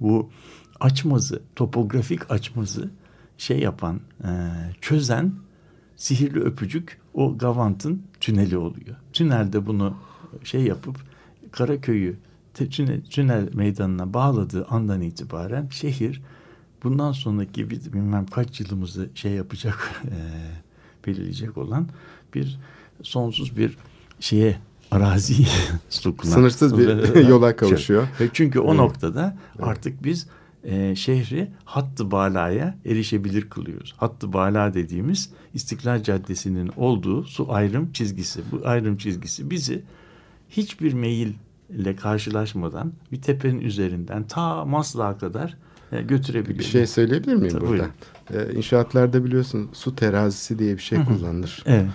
[0.00, 0.30] bu
[0.80, 2.90] açmazı topografik açmazı
[3.38, 4.28] şey yapan e,
[4.80, 5.32] çözen
[5.98, 8.96] sihirli öpücük o Gavant'ın tüneli oluyor.
[9.12, 9.96] Tünelde bunu
[10.44, 10.96] şey yapıp
[11.52, 12.16] Karaköy'ü
[12.54, 16.22] tünel, tünel meydanına bağladığı andan itibaren şehir
[16.84, 21.88] bundan sonraki bilmem kaç yılımızı şey yapacak e, belirleyecek olan
[22.34, 22.58] bir
[23.02, 23.76] sonsuz bir
[24.20, 24.58] şeye
[24.90, 25.46] arazi
[25.88, 26.30] stokuna.
[26.30, 28.08] Sınırsız bir yola kavuşuyor.
[28.32, 28.76] Çünkü o Evet.
[28.80, 30.26] noktada artık biz
[30.64, 33.94] e, şehri hattı balaya erişebilir kılıyoruz.
[33.96, 38.40] Hattı bala dediğimiz İstiklal Caddesi'nin olduğu su ayrım çizgisi.
[38.52, 39.82] Bu ayrım çizgisi bizi
[40.50, 45.56] hiçbir meyille karşılaşmadan bir tepenin üzerinden ta Maslak'a kadar
[45.92, 46.58] e, götürebiliyor.
[46.58, 47.86] Bir şey söyleyebilir miyim Tabii, burada?
[48.34, 51.62] Ee, inşaatlarda biliyorsun su terazisi diye bir şey kullanılır.
[51.66, 51.86] Evet.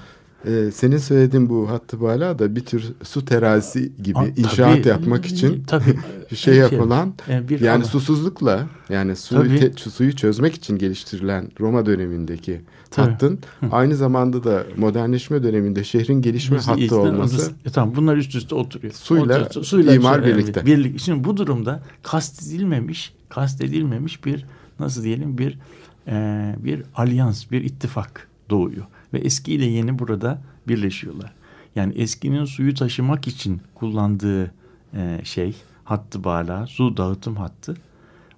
[0.47, 4.88] Ee, senin söylediğin bu hattı bala da bir tür su terazisi gibi Aa, inşaat tabii,
[4.88, 5.95] yapmak için tabii,
[6.36, 11.86] şey yapılan yani bir yani ama- susuzlukla yani suyu, te- suyu çözmek için geliştirilen Roma
[11.86, 13.12] dönemindeki Tabii.
[13.12, 13.39] hattın
[13.71, 18.56] aynı zamanda da modernleşme döneminde şehrin gelişme Mesela hattı olması E, tamam bunlar üst üste
[18.56, 18.93] oturuyor.
[18.93, 20.65] Suyla, Otur- imar evet, birlikte.
[20.65, 20.99] birlik.
[20.99, 24.45] Şimdi bu durumda kastedilmemiş, kastedilmemiş bir
[24.79, 25.60] nasıl diyelim bir
[26.08, 31.34] e, bir alyans, bir ittifak doğuyor ve eski ile yeni burada birleşiyorlar.
[31.76, 34.52] Yani eskinin suyu taşımak için kullandığı
[34.93, 37.76] e, şey hattı bala, su dağıtım hattı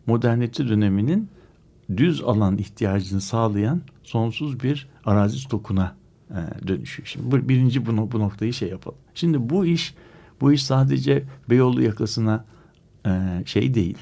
[0.07, 1.29] modernite döneminin
[1.97, 5.95] düz alan ihtiyacını sağlayan sonsuz bir arazi stokuna
[6.29, 7.07] e, dönüşüyor.
[7.07, 8.97] Şimdi bu, birinci bu, bu noktayı şey yapalım.
[9.15, 9.95] Şimdi bu iş
[10.41, 12.45] bu iş sadece Beyoğlu yakasına
[13.05, 13.97] e, şey değil,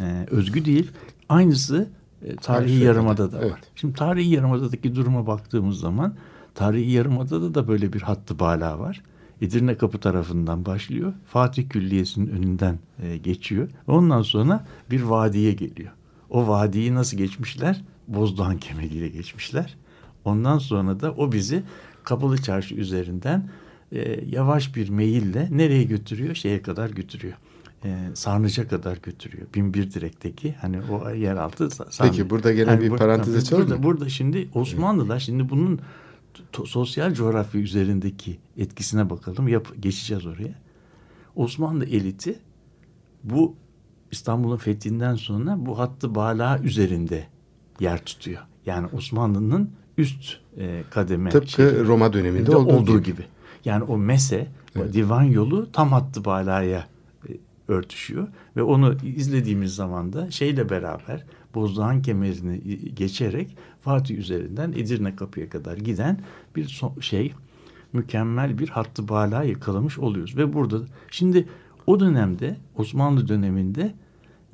[0.00, 0.90] e, özgü değil.
[1.28, 1.88] Aynısı
[2.24, 3.42] e, tarihi Her şeyde yarımada da de, var.
[3.42, 3.70] evet.
[3.76, 6.14] Şimdi tarihi yarımadadaki duruma baktığımız zaman
[6.54, 9.02] tarihi yarımadada da böyle bir hattı bala var.
[9.42, 11.12] Edirne Kapı tarafından başlıyor.
[11.26, 13.68] Fatih Külliyesi'nin önünden e, geçiyor.
[13.86, 15.92] Ondan sonra bir vadiye geliyor.
[16.30, 17.84] O vadiyi nasıl geçmişler?
[18.08, 19.76] Bozdoğan kemeriyle geçmişler.
[20.24, 21.62] Ondan sonra da o bizi
[22.04, 23.48] Kapalı Çarşı üzerinden
[23.92, 26.34] e, yavaş bir meyille nereye götürüyor?
[26.34, 27.34] Şeye kadar götürüyor.
[27.84, 29.46] E, Sarnıca kadar götürüyor.
[29.54, 32.18] Binbir direkteki hani o yeraltı sa- sarnıcı.
[32.18, 33.82] Peki, burada gene bir bu- parantez açalım burada, mı?
[33.82, 35.80] burada şimdi Osmanlılar şimdi bunun
[36.64, 39.48] sosyal coğrafya üzerindeki etkisine bakalım.
[39.48, 40.54] Yap, geçeceğiz oraya.
[41.36, 42.38] Osmanlı eliti
[43.24, 43.54] bu
[44.10, 47.26] İstanbul'un fethinden sonra bu hattı bala üzerinde
[47.80, 48.42] yer tutuyor.
[48.66, 53.04] Yani Osmanlı'nın üst e, kademe tıpkı şeyi- Roma döneminde de olduğu, gibi.
[53.04, 53.26] gibi.
[53.64, 54.46] Yani o mese,
[54.78, 56.86] o divan yolu tam hattı balaya
[57.68, 61.24] örtüşüyor ve onu izlediğimiz zaman da şeyle beraber
[61.54, 62.60] Bozdoğan kemerini
[62.94, 66.20] geçerek Fatih üzerinden Edirne kapıya kadar giden
[66.56, 67.32] bir so- şey
[67.92, 70.78] mükemmel bir hattı bala yakalamış oluyoruz ve burada
[71.10, 71.48] şimdi
[71.86, 73.94] o dönemde Osmanlı döneminde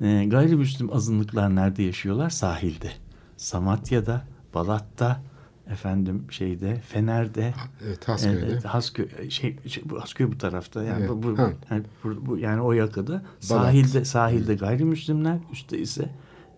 [0.01, 2.29] e, gayrimüslim azınlıklar nerede yaşıyorlar?
[2.29, 2.91] Sahilde.
[3.37, 4.21] Samatya'da,
[4.53, 5.23] Balat'ta,
[5.71, 7.53] efendim şeyde, Fener'de,
[7.87, 8.45] Evet, Hasköy'de.
[8.45, 11.51] Evet, Hasköy şey, şey bu Hasköy bu tarafta yani Evet, bu, bu, ha.
[11.71, 16.09] yani, bu, bu- yani o yakada sahilde sahilde gayrimüslimler üstte ise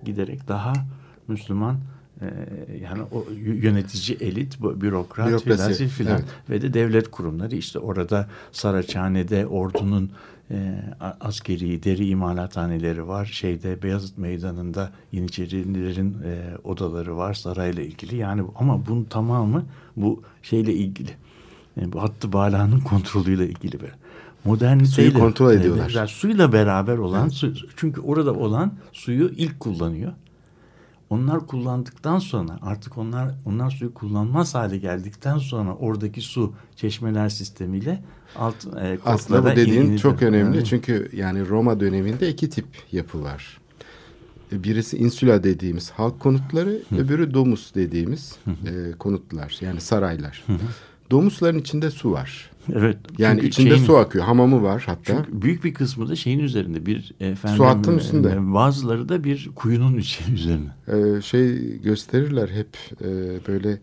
[0.04, 0.74] giderek daha
[1.28, 1.78] Müslüman
[2.22, 2.28] e,
[2.82, 6.26] yani o yönetici elit bürokrat filan filan evet.
[6.50, 10.12] ve de devlet kurumları işte orada Saraçhane'de ordunun
[10.52, 10.84] e,
[11.20, 13.26] askeri deri imalathaneleri var.
[13.26, 18.16] Şeyde Beyazıt Meydanı'nda Yeniçerilerin e, odaları var sarayla ilgili.
[18.16, 19.66] Yani ama bunun tamamı
[19.98, 21.12] bu şeyle ilgili.
[21.82, 23.90] E, bu hattı bağlanın kontrolüyle ilgili bir.
[24.46, 25.84] Moderniteyle Suyu kontrol e, ediyorlar.
[25.84, 30.12] mesela suyla beraber olan su, çünkü orada olan suyu ilk kullanıyor.
[31.10, 38.04] Onlar kullandıktan sonra artık onlar onlar suyu kullanmaz hale geldikten sonra oradaki su çeşmeler sistemiyle
[38.36, 40.68] alt e, Aslında bu dediğin in- çok önemli Evet.
[40.68, 43.58] çünkü yani Roma döneminde iki tip yapı var.
[44.52, 50.44] birisi insula dediğimiz halk konutları, öbürü domus dediğimiz e, konutlar yani saraylar.
[51.12, 52.52] Domusların içinde su var.
[52.74, 52.98] Evet.
[53.18, 54.26] Yani içinde şeyin- su akıyor.
[54.26, 55.02] Hamamı var hatta.
[55.26, 58.30] Çünkü büyük bir kısmı da şeyin üzerinde bir efendim, Su hattının üstünde.
[58.30, 60.70] e, Bazıları da bir kuyunun içi üzerine.
[60.88, 63.08] Ee, şey gösterirler hep e,
[63.48, 63.80] böyle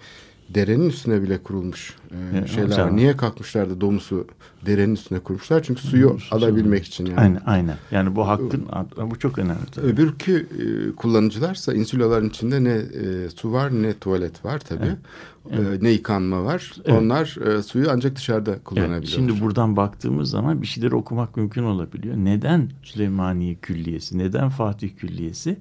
[0.55, 2.97] derenin üstüne bile kurulmuş e, Evet, şeyler var.
[2.97, 4.27] Niye kalkmışlardı domusu
[4.67, 5.63] derenin üstüne kurmuşlar?
[5.63, 7.21] Çünkü suyu alabilmek için yani.
[7.21, 7.77] Aynen, aynen.
[7.91, 8.67] Yani bu hakkın
[9.11, 9.67] bu çok önemli.
[9.73, 9.87] tabii.
[9.87, 10.47] Öbürkü
[10.93, 14.97] e, kullanıcılarsa insulaların içinde ne e, su var ne tuvalet var tabii.
[15.51, 16.73] E, ne yıkanma var.
[16.85, 16.99] Evet.
[16.99, 19.07] Onlar e, suyu ancak dışarıda Evet, kullanabiliyorlar.
[19.09, 22.17] şimdi buradan baktığımız zaman bir şeyleri okumak mümkün olabiliyor.
[22.17, 25.57] Neden Süleymaniye Külliyesi, neden Fatih Külliyesi,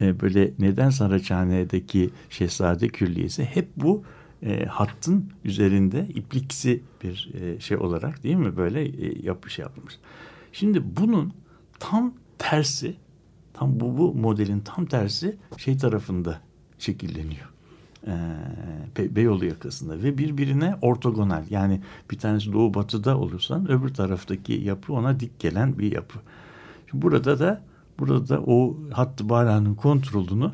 [0.00, 4.02] e, böyle neden Saraçhane'deki Şehzade Külliyesi hep bu
[4.42, 9.98] e, hattın üzerinde ipliksi bir e, şey olarak değil mi böyle e, yap, şey yapılmış.
[10.52, 11.32] Şimdi bunun
[11.78, 12.96] tam tersi,
[13.52, 16.40] tam bu, bu modelin tam tersi şey tarafında
[16.78, 17.52] şekilleniyor.
[18.06, 18.12] Ee,
[18.98, 24.92] Be- Beyoğlu yakasında ve birbirine ortogonal yani bir tanesi doğu batıda olursan öbür taraftaki yapı
[24.92, 26.18] ona dik gelen bir yapı.
[26.90, 27.62] Şimdi burada da
[27.98, 30.50] burada da o hattı bayrağının kontrolünü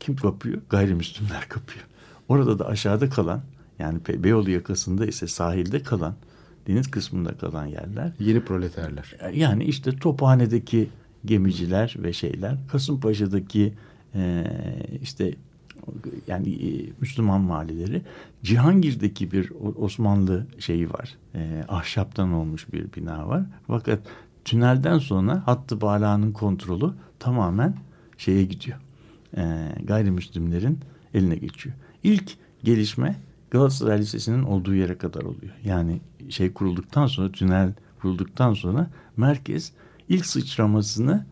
[0.00, 0.62] kim kapıyor?
[0.70, 1.85] Gayrimüslimler kapıyor.
[2.28, 3.40] Orada da aşağıda kalan
[3.78, 6.14] yani Be- Beyoğlu yakasında ise sahilde kalan
[6.66, 9.16] deniz kısmında kalan yerler Yeni proleterler.
[9.34, 10.88] yani işte Tophane'deki
[11.24, 13.74] gemiciler ve şeyler, Kasımpaşa'daki
[14.14, 14.44] e,
[15.02, 15.34] işte
[16.26, 18.02] yani e, Müslüman mahalleleri,
[18.42, 23.42] Cihangir'deki bir Osmanlı şeyi var, e, ahşaptan olmuş bir bina var.
[23.66, 23.98] Fakat
[24.44, 27.76] tünelden sonra hattı balağının kontrolü tamamen
[28.18, 28.78] şeye gidiyor,
[29.36, 30.78] e, gayrimüslimlerin
[31.14, 31.74] eline geçiyor.
[32.06, 33.16] İlk gelişme
[33.50, 35.52] Galatasaray Lisesi'nin olduğu yere kadar oluyor.
[35.64, 39.72] Yani şey kurulduktan sonra tünel kurulduktan sonra merkez
[40.08, 41.26] ilk sıçramasını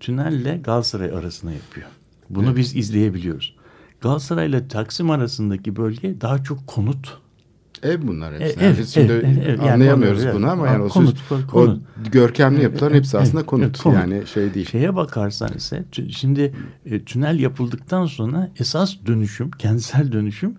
[0.00, 1.86] tünelle Galatasaray arasına yapıyor.
[2.30, 2.56] Bunu Evet.
[2.56, 3.56] biz izleyebiliyoruz.
[4.00, 7.18] Galatasaray ile Taksim arasındaki bölge daha çok konut.
[7.82, 8.60] Ev bunlar hepsi.
[8.60, 9.48] E, Yani ev, Biz şimdi ev, ev, ev.
[9.58, 13.38] Yani anlayamıyoruz onlar- bunu ama yani o, Konut, söz- konut, o görkemli yapıların hepsi aslında
[13.40, 13.86] Evet, konut.
[13.86, 14.66] Yani şey değil.
[14.70, 16.54] Şeye bakarsan ise şimdi
[16.86, 20.54] e, tünel yapıldıktan sonra esas dönüşüm, kentsel dönüşüm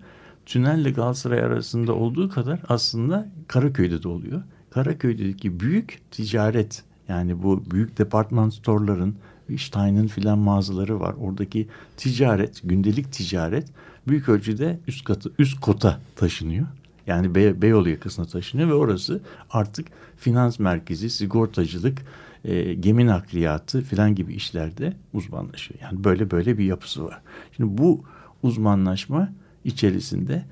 [0.46, 4.42] tünelle Galatasaray arasında olduğu kadar aslında Karaköy'de de oluyor.
[4.70, 9.14] Karaköy'deki büyük ticaret yani bu büyük departman storeların
[9.58, 11.14] Stein'ın filan mağazaları var.
[11.20, 13.66] Oradaki ticaret, gündelik ticaret
[14.08, 16.66] büyük ölçüde üst katı üst kota taşınıyor.
[17.08, 22.02] Yani Be Beyoğlu yakasına taşınıyor ve orası artık finans merkezi, sigortacılık,
[22.44, 25.80] e, gemi nakliyatı filan gibi işlerde uzmanlaşıyor.
[25.80, 27.20] Yani böyle böyle bir yapısı var.
[27.56, 28.04] Şimdi bu
[28.42, 29.32] uzmanlaşma
[29.64, 30.44] içerisinde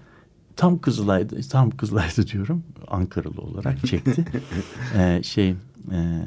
[0.57, 4.25] tam Kızılay'da, tam Kızılay'da diyorum Ankaralı olarak çekti.
[4.97, 5.51] Ee, şey
[5.93, 6.23] e,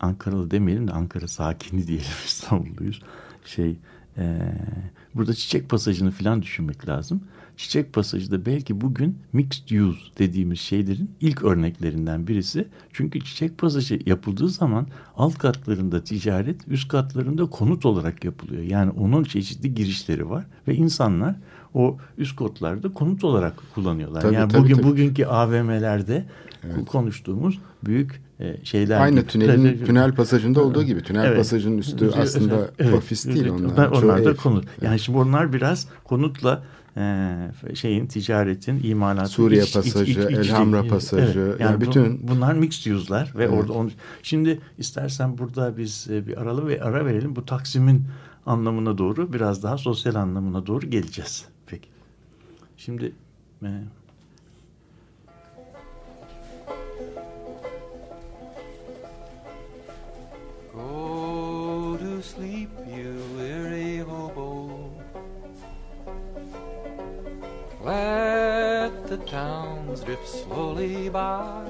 [0.00, 3.02] Ankaralı demeyelim de Ankara sakini diyelim İstanbulluyuz.
[3.44, 3.76] Şey
[4.18, 4.38] e,
[5.14, 7.20] burada çiçek pasajını falan düşünmek lazım.
[7.56, 12.68] Çiçek pasajı da belki bugün mixed use dediğimiz şeylerin ilk örneklerinden birisi.
[12.92, 14.86] Çünkü çiçek pasajı yapıldığı zaman
[15.16, 18.62] alt katlarında ticaret, üst katlarında konut olarak yapılıyor.
[18.62, 21.36] Yani onun çeşitli girişleri var ve insanlar
[21.74, 24.20] o üst kotlarda konut olarak kullanıyorlar.
[24.20, 24.86] Tabii, yani tabii, bugün tabii.
[24.86, 26.24] bugünkü AVM'lerde
[26.86, 29.28] konuştuğumuz büyük e, şeyler Aynı gibi.
[29.28, 29.86] tünelin Evet.
[29.86, 31.02] tünel pasajında olduğu gibi.
[31.02, 31.36] Tünel Evet.
[31.36, 32.94] pasajının üstü Evet, aslında evet.
[32.94, 33.50] ofis değil Evet.
[33.50, 33.88] onlar.
[33.88, 34.64] Onlar, Çoğu da konut.
[34.82, 36.62] Yani şimdi onlar biraz konutla
[36.96, 41.60] e, şeyin ticaretin imalatı Suriye iç- pasajı, iç- iç- Elhamra iç- pasajı, Evet.
[41.60, 43.54] yani Yani bu- bütün- bunlar mixed use'lar ve Evet.
[43.58, 43.90] orada onu,
[44.22, 47.36] şimdi istersen burada biz e, bir aralı ve ara verelim.
[47.36, 48.04] Bu Taksim'in
[48.46, 51.44] anlamına doğru biraz daha sosyal anlamına doğru geleceğiz.
[51.66, 51.88] Peki.
[52.76, 53.12] Şimdi
[53.62, 53.68] e,
[70.02, 71.64] drift slowly by.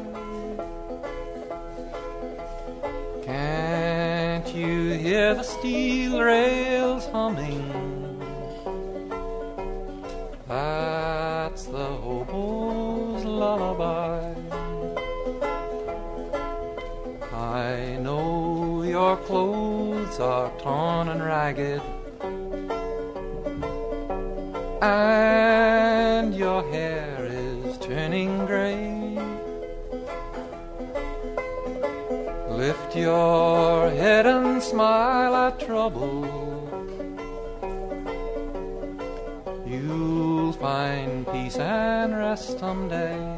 [3.24, 7.70] Can't you hear the steel rails humming?
[10.46, 14.34] That's the hobo's lullaby.
[17.32, 21.82] I know your clothes are torn and ragged,
[24.82, 25.63] and
[42.36, 43.33] someday.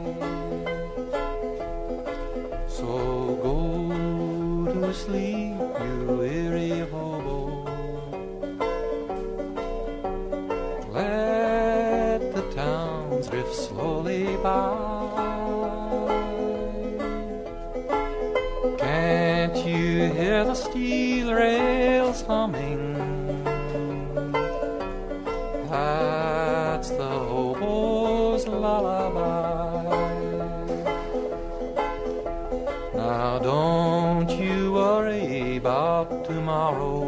[35.26, 37.02] About tomorrow.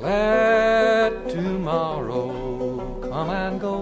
[0.00, 2.28] Let tomorrow
[3.02, 3.78] come and go.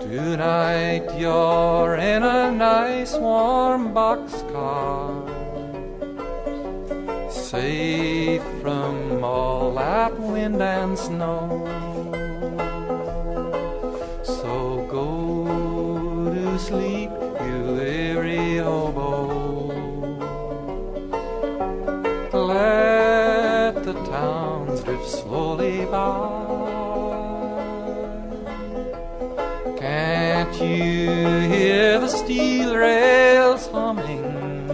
[0.00, 5.24] Tonight you're in a nice warm boxcar,
[7.30, 11.91] safe from all that wind and snow.
[25.92, 26.42] By.
[29.78, 31.10] Can't you
[31.52, 34.66] hear the steel rails humming?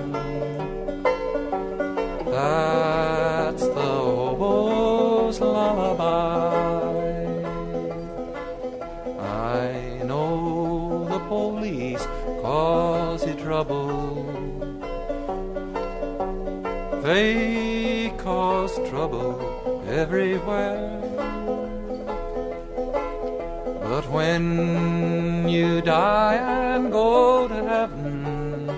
[2.31, 6.54] That's the hobo's lullaby.
[9.18, 12.07] I know the police
[12.42, 14.22] cause you trouble.
[17.02, 19.35] They cause trouble
[19.88, 21.08] everywhere.
[24.11, 28.68] When you die and go to heaven,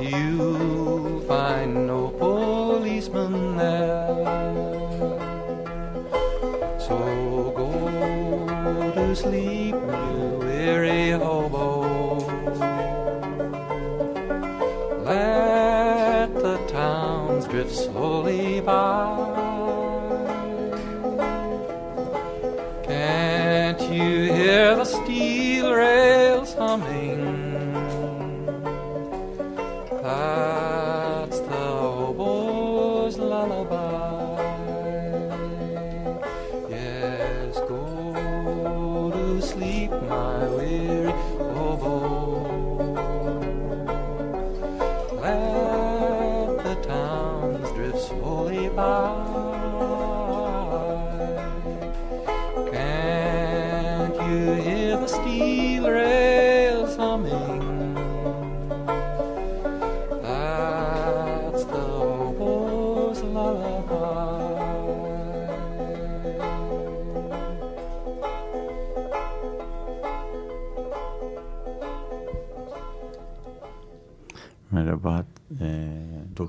[0.00, 4.06] you'll find no policeman there.
[6.78, 7.70] So go
[8.94, 12.18] to sleep, you weary hobo.
[15.04, 19.67] Let the towns drift slowly by.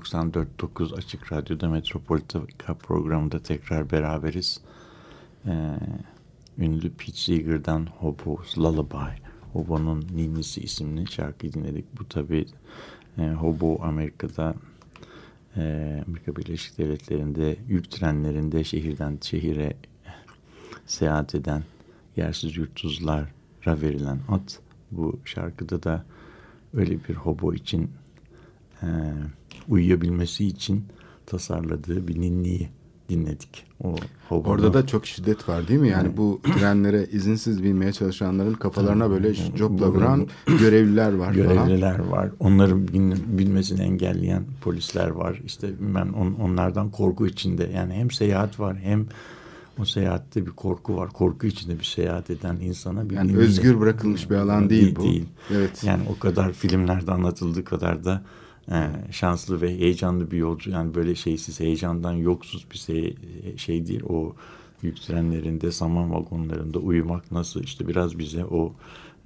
[0.00, 4.60] 94.9 Açık Radyo'da Metropolitika programında tekrar beraberiz.
[5.46, 5.52] Eee,
[6.58, 11.84] ünlü Pete Seeger'dan Hobo's Lullaby, Hobo'nun Ninnisi isimli şarkıyı dinledik.
[12.00, 12.46] Bu tabi
[13.16, 14.54] Hobo Amerika'da,
[15.56, 19.76] eee, Amerika Birleşik Devletleri'nde yük trenlerinde şehirden şehire
[20.86, 21.62] seyahat eden
[22.16, 23.26] yersiz yurtsuzlara
[23.66, 24.60] verilen at.
[24.90, 26.04] Bu şarkıda da
[26.74, 27.90] öyle bir hobo için
[28.82, 28.86] e,
[29.70, 30.84] uyuyabilmesi için
[31.26, 32.68] tasarladığı bir ninniyi
[33.08, 33.66] dinledik.
[33.84, 33.94] O
[34.28, 35.88] hobo Orada da çok şiddet var değil mi?
[35.88, 40.26] Yani bu trenlere izinsiz binmeye çalışanların kafalarına böyle copla vuran
[40.60, 41.34] görevliler var falan.
[41.34, 42.30] görevliler var.
[42.40, 42.88] Onların
[43.38, 45.40] bilmesini engelleyen polisler var.
[45.46, 47.70] İşte ben on, onlardan korku içinde.
[47.74, 49.06] Yani hem seyahat var hem
[49.78, 51.10] o seyahatte bir korku var.
[51.10, 55.06] Korku içinde bir seyahat eden insana bir Yani özgür bırakılmış bir alan değil bu.
[55.54, 55.84] Evet.
[55.84, 58.22] Yani o kadar filmlerde anlatıldığı kadar da
[58.68, 60.70] e, şanslı ve heyecanlı bir yolcu.
[60.70, 63.16] Yani böyle şeysiz, heyecandan yoksuz bir şey,
[63.56, 64.02] şey değil.
[64.08, 64.34] O
[64.82, 64.98] yük
[65.72, 68.74] saman vagonlarında uyumak nasıl işte biraz bize o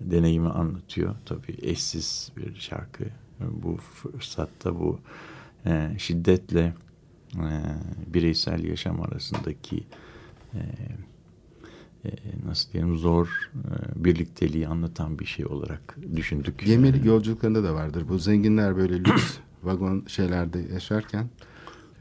[0.01, 1.15] deneyimi anlatıyor.
[1.25, 3.05] Tabii eşsiz bir şarkı.
[3.41, 4.99] Bu fırsatta bu
[5.67, 6.75] e, şiddetle
[7.35, 7.51] e,
[8.07, 9.85] bireysel yaşam arasındaki
[10.55, 10.61] e,
[12.05, 12.11] e,
[12.47, 16.59] nasıl diyelim zor e, birlikteliği anlatan bir şey olarak düşündük.
[16.65, 18.05] Gemi yolculuklarında da vardır.
[18.09, 21.27] Bu zenginler böyle lüks vagon şeylerde yaşarken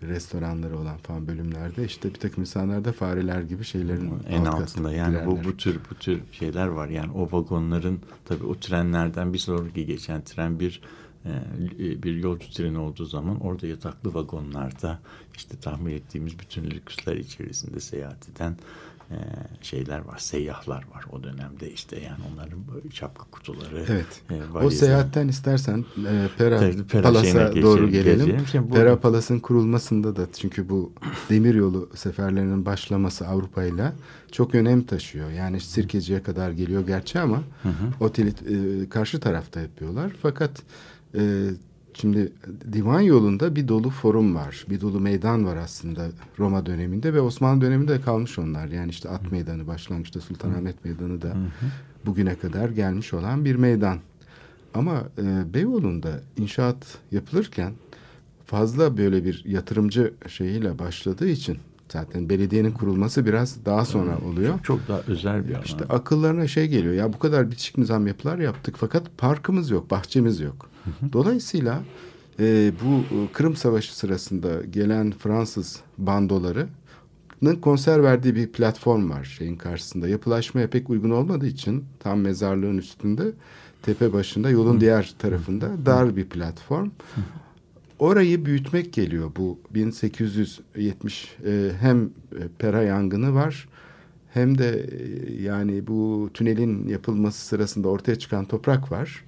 [0.08, 4.94] restoranları olan falan bölümlerde işte bir takım insanlar da fareler gibi şeylerin en alt altında
[4.94, 5.46] yani bu girerler.
[5.46, 10.22] bu tür bu tür şeyler var yani o vagonların tabii o trenlerden bir sonraki geçen
[10.22, 10.82] tren bir
[11.26, 15.00] e, bir yolcu treni olduğu zaman orada yataklı vagonlarda
[15.36, 18.58] işte tahmin ettiğimiz bütün lüksler içerisinde seyahat eden
[19.62, 23.86] şeyler var, seyyahlar var o dönemde işte yani onların böyle şapka kutuları.
[23.90, 24.22] Evet.
[24.32, 28.38] e, O seyahatten istersen e, Pera, Tabii, Pera Palas'a doğru gelelim.
[28.38, 28.70] geçelim.
[28.70, 30.92] Bu- Pera Palas'ın kurulmasında da çünkü bu
[31.30, 33.92] demiryolu seferlerinin başlaması Avrupa ile
[34.32, 35.30] çok önem taşıyor.
[35.30, 37.44] Yani Sirkeci'ye kadar geliyor gerçi ama
[38.00, 40.12] oteli e, karşı tarafta yapıyorlar.
[40.22, 40.52] Fakat
[41.18, 41.22] e,
[41.94, 42.32] şimdi
[42.74, 44.66] divan yolunda bir dolu forum var.
[44.70, 46.08] Bir dolu meydan var aslında
[46.40, 48.68] Roma döneminde ve Osmanlı döneminde kalmış onlar.
[48.68, 51.36] Yani işte At Meydanı başlangıçta Sultanahmet Meydanı da
[52.06, 54.00] bugüne kadar gelmiş olan bir meydan.
[54.74, 57.74] Ama e, Beyoğlu'nda inşaat yapılırken
[58.46, 61.58] fazla böyle bir yatırımcı şeyiyle başladığı için
[61.94, 64.60] zaten belediyenin kurulması biraz daha sonra oluyor.
[64.64, 65.64] Çok daha özel bir alan.
[65.64, 70.40] İşte akıllarına şey geliyor ya bu kadar bitişik nizam yapılar yaptık fakat parkımız yok, bahçemiz
[70.40, 70.73] yok.
[71.14, 71.84] Dolayısıyla
[72.40, 79.56] e, bu e, Kırım Savaşı sırasında gelen Fransız bandolarının konser verdiği bir platform var şeyin
[79.56, 80.08] karşısında.
[80.08, 83.24] Yapılaşmaya pek uygun olmadığı için tam mezarlığın üstünde
[83.82, 86.90] tepe başında yolun diğer tarafında dar bir platform.
[88.00, 92.10] Orayı büyütmek geliyor bu 1870 e, hem e,
[92.60, 93.68] Pera yangını var
[94.34, 99.24] hem de e, yani bu tünelin yapılması sırasında ortaya çıkan toprak var.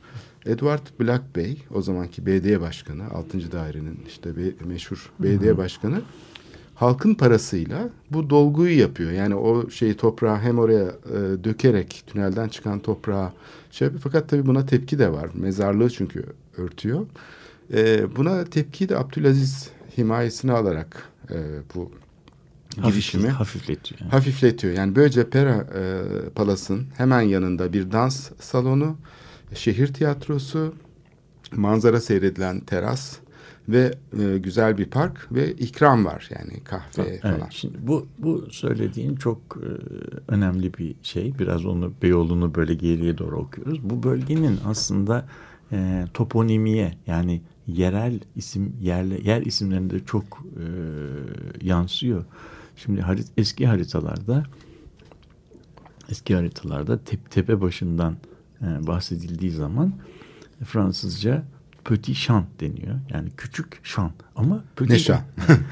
[0.46, 3.52] Edward Black Bey o zamanki belediye başkanı 6.
[3.52, 6.02] dairenin işte bir meşhur belediye başkanı
[6.76, 9.12] halkın parasıyla bu dolguyu yapıyor.
[9.12, 13.32] Yani o şeyi toprağı hem oraya e, dökerek tünelden çıkan toprağı
[13.72, 14.02] şey yapıyor.
[14.04, 15.30] Fakat tabii buna tepki de var.
[15.34, 16.26] Mezarlığı çünkü
[16.58, 17.06] örtüyor.
[17.74, 21.38] E, buna tepkiyi de Abdülaziz himayesine alarak e,
[21.76, 21.92] bu
[22.84, 24.02] girişimi hafifletiyor.
[24.02, 24.12] yani.
[24.12, 24.74] hafifletiyor.
[24.74, 28.98] Yani böylece Pera e, Palas'ın hemen yanında bir dans salonu,
[29.56, 30.74] şehir tiyatrosu,
[31.56, 33.18] manzara seyredilen teras
[33.70, 37.48] ve e, güzel bir park ve ikram var yani kahve Evet, falan.
[37.50, 39.70] şimdi bu bu söylediğin çok e,
[40.32, 41.40] önemli bir şey.
[41.40, 43.90] Biraz onu Beyoğlu'nu böyle geriye doğru okuyoruz.
[43.90, 45.26] Bu bölgenin aslında
[45.72, 50.24] e, toponimiye yani yerel isim yerle yer isimlerinde çok
[50.56, 50.66] e,
[51.68, 52.26] yansıyor.
[52.76, 54.44] Şimdi harit, eski haritalarda
[56.10, 58.16] eski haritalarda tep, tepe başından
[58.62, 59.94] bahsedildiği zaman
[60.64, 61.44] Fransızca
[61.86, 62.96] Petit Champ deniyor.
[63.14, 64.12] Yani küçük şan.
[64.36, 65.22] Ama Petit Ne şan?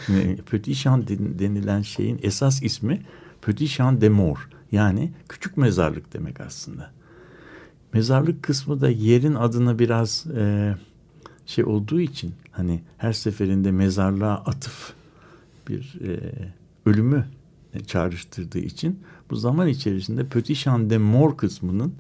[0.09, 3.01] E, Petit den- denilen şeyin esas ismi
[3.41, 4.39] Petit Champ de Mort.
[4.71, 6.91] Yani küçük mezarlık demek aslında.
[7.93, 10.75] Mezarlık kısmı da yerin adına biraz e,
[11.45, 14.93] şey olduğu için hani her seferinde mezarlığa atıf
[15.67, 16.19] bir e,
[16.86, 17.25] ölümü
[17.73, 21.93] e, çağrıştırdığı için bu zaman içerisinde Petit Champ de Mort kısmının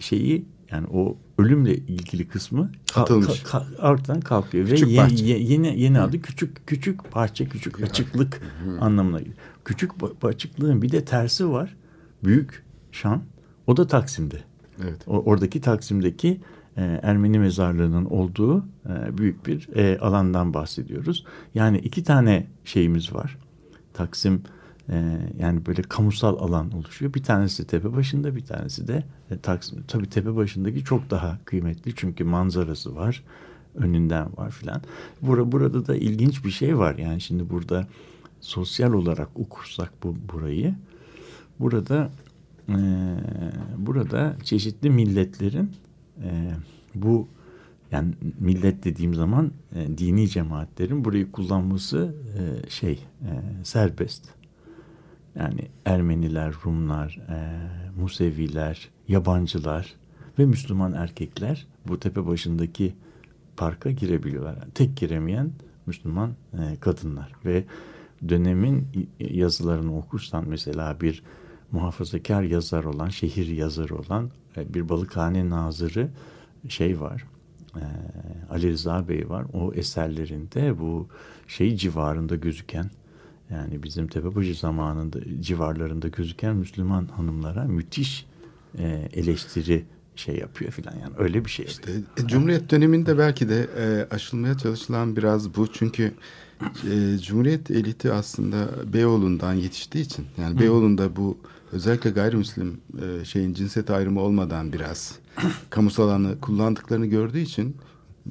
[0.00, 3.26] şeyi yani o ölümle ilgili kısmı Atılmış.
[3.26, 7.82] ka- ka- ortadan kalkıyor Küçük ve ye- ye- yeni yeni adı küçük küçük bahçe küçük
[7.82, 8.40] açıklık
[8.80, 9.36] anlamına geliyor.
[9.64, 9.90] Küçük
[10.22, 11.76] açıklığın bir de tersi var.
[12.24, 13.22] Büyük şan.
[13.66, 14.38] O da Taksim'de.
[14.82, 14.96] Evet.
[15.06, 16.40] O, oradaki Taksim'deki
[16.76, 21.24] e, Ermeni mezarlığının olduğu e, büyük bir e, alandan bahsediyoruz.
[21.54, 23.38] Yani iki tane şeyimiz var.
[23.94, 24.42] Taksim
[24.88, 27.14] e, yani böyle kamusal alan oluşuyor.
[27.14, 29.84] Bir tanesi tepe başında bir tanesi de e, Taksim.
[29.88, 33.24] Tabii tepe başındaki çok daha kıymetli çünkü manzarası var.
[33.74, 34.82] Önünden var filan.
[35.22, 36.98] Bura, burada da ilginç bir şey var.
[36.98, 37.86] Yani şimdi burada
[38.40, 40.74] sosyal olarak okursak bu burayı
[41.60, 42.10] burada
[42.68, 42.78] e,
[43.76, 45.70] burada çeşitli milletlerin
[46.22, 46.50] e,
[46.94, 47.28] bu
[47.92, 53.30] yani millet dediğim zaman e, dini cemaatlerin burayı kullanması e, şey e,
[53.64, 54.35] serbest.
[55.38, 57.38] Yani Ermeniler, Rumlar, e,
[58.00, 59.94] Museviler, yabancılar
[60.38, 62.94] ve Müslüman erkekler bu tepe başındaki
[63.56, 64.56] parka girebiliyorlar.
[64.56, 65.50] Yani tek giremeyen
[65.86, 67.64] Müslüman e, kadınlar ve
[68.28, 71.22] dönemin yazılarını okursan mesela bir
[71.72, 76.08] muhafazakar yazar olan, şehir yazarı olan e, bir balıkhane nazırı
[76.68, 77.24] şey var.
[77.76, 77.84] E,
[78.50, 79.46] Ali Rıza Bey var.
[79.52, 81.08] O eserlerinde bu
[81.48, 82.90] şey civarında gözüken
[83.50, 88.26] yani bizim Tepebaşı zamanında civarlarında gözüken Müslüman hanımlara müthiş
[88.78, 89.84] e, eleştiri
[90.16, 91.66] şey yapıyor filan yani öyle bir şey.
[91.66, 95.72] İşte e, Cumhuriyet döneminde belki de e, aşılmaya çalışılan biraz bu.
[95.72, 96.12] Çünkü
[96.62, 101.38] e, Cumhuriyet eliti aslında Beyoğlu'ndan yetiştiği için yani Beyoğlu'nda bu
[101.72, 105.18] özellikle gayrimüslim e, şeyin cinsiyet ayrımı olmadan biraz
[105.70, 107.76] kamusal alanı kullandıklarını gördüğü için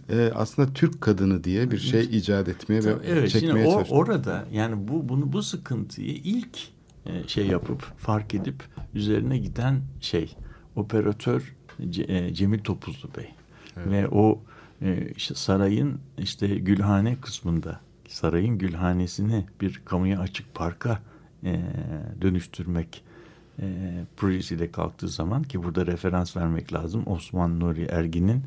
[0.09, 3.95] e, aslında Türk kadını diye bir şey icat etmeye ve Evet, şimdi çekmeye o, çalıştı.
[3.95, 6.57] orada yani bu bunu bu sıkıntıyı ilk
[7.05, 10.35] e, şey yapıp fark edip üzerine giden şey
[10.75, 11.55] operatör
[12.07, 13.29] e, Cemil Topuzlu Bey
[13.77, 14.41] ve o
[14.81, 20.99] e, işte sarayın işte Gülhane kısmında sarayın Gülhanesini bir kamuya açık parka
[21.43, 21.61] e,
[22.21, 23.03] dönüştürmek
[23.59, 23.65] e,
[24.17, 27.03] projesiyle kalktığı zaman ki burada referans vermek lazım.
[27.05, 28.43] Osman Nuri Ergin'in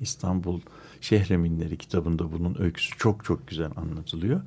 [0.00, 0.60] İstanbul
[1.00, 4.40] Şehreminleri kitabında bunun öyküsü çok çok güzel anlatılıyor.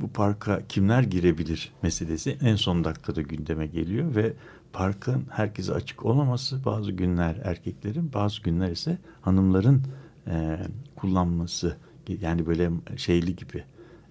[0.00, 4.32] Bu parka kimler girebilir meselesi en son dakikada gündeme geliyor ve
[4.72, 9.82] parkın herkese açık olmaması bazı günler erkeklerin bazı günler ise hanımların
[10.26, 10.58] e,
[10.96, 11.76] kullanması
[12.20, 13.64] yani böyle şeyli gibi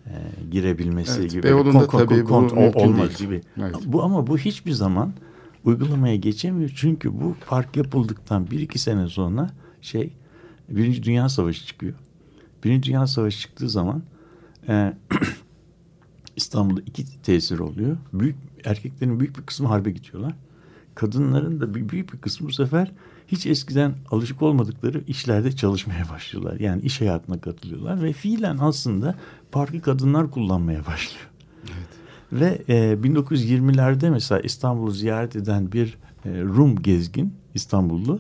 [0.06, 0.12] e,
[0.52, 3.42] girebilmesi Evet, gibi Beyoğlu'nda kon- tabii bu kont- mümkün olmaz gibi.
[3.58, 3.76] Evet.
[3.86, 5.14] Bu ama bu hiçbir zaman
[5.64, 9.50] uygulamaya geçemiyor çünkü bu park yapıldıktan bir iki sene sonra
[9.82, 10.14] şey
[10.70, 11.94] Birinci Dünya Savaşı çıkıyor.
[12.64, 14.04] Birinci Dünya Savaşı çıktığı zaman
[14.68, 14.94] e,
[16.36, 17.98] İstanbul'da iki tesir oluyor.
[18.14, 18.36] Büyük
[18.66, 20.34] erkeklerin büyük bir kısmı harbe gidiyorlar.
[20.96, 22.92] Kadınların da büyük bir kısmı bu sefer
[23.28, 26.60] hiç eskiden alışık olmadıkları işlerde çalışmaya başlıyorlar.
[26.60, 29.16] Yani iş hayatına katılıyorlar ve fiilen aslında
[29.52, 31.30] parkı kadınlar kullanmaya başlıyor.
[32.32, 38.20] Ve e, 1920'lerde mesela İstanbul'u ziyaret eden bir e, Rum gezgin İstanbullu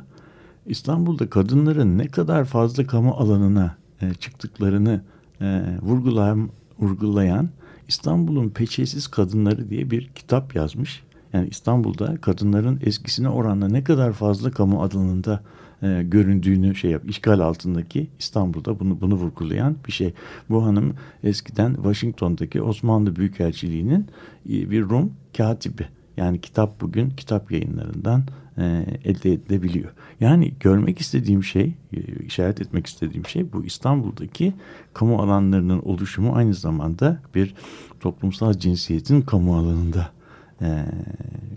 [0.65, 5.01] İstanbul'da kadınların ne kadar fazla kamu alanına e, çıktıklarını
[5.41, 6.49] e, vurgulayan,
[6.79, 7.49] vurgulayan
[7.87, 11.03] İstanbul'un Peçesiz Kadınları diye bir kitap yazmış.
[11.33, 15.43] Yani İstanbul'da kadınların eskisine oranla ne kadar fazla kamu alanında
[15.83, 17.01] e, göründüğünü şey yap.
[17.09, 20.13] işgal altındaki İstanbul'da bunu bunu vurgulayan bir şey.
[20.49, 20.93] Bu hanım
[21.23, 24.07] eskiden Washington'daki Osmanlı Büyükelçiliği'nin
[24.49, 25.85] e, bir Rum katibi.
[26.17, 28.23] Yani kitap bugün kitap yayınlarından
[28.57, 29.91] e, elde edilebiliyor.
[30.19, 34.53] Yani görmek istediğim şey, e, işaret etmek istediğim şey bu İstanbul'daki
[34.93, 37.55] kamu alanlarının oluşumu aynı zamanda bir
[37.99, 40.09] toplumsal cinsiyetin kamu alanında
[40.61, 40.85] e,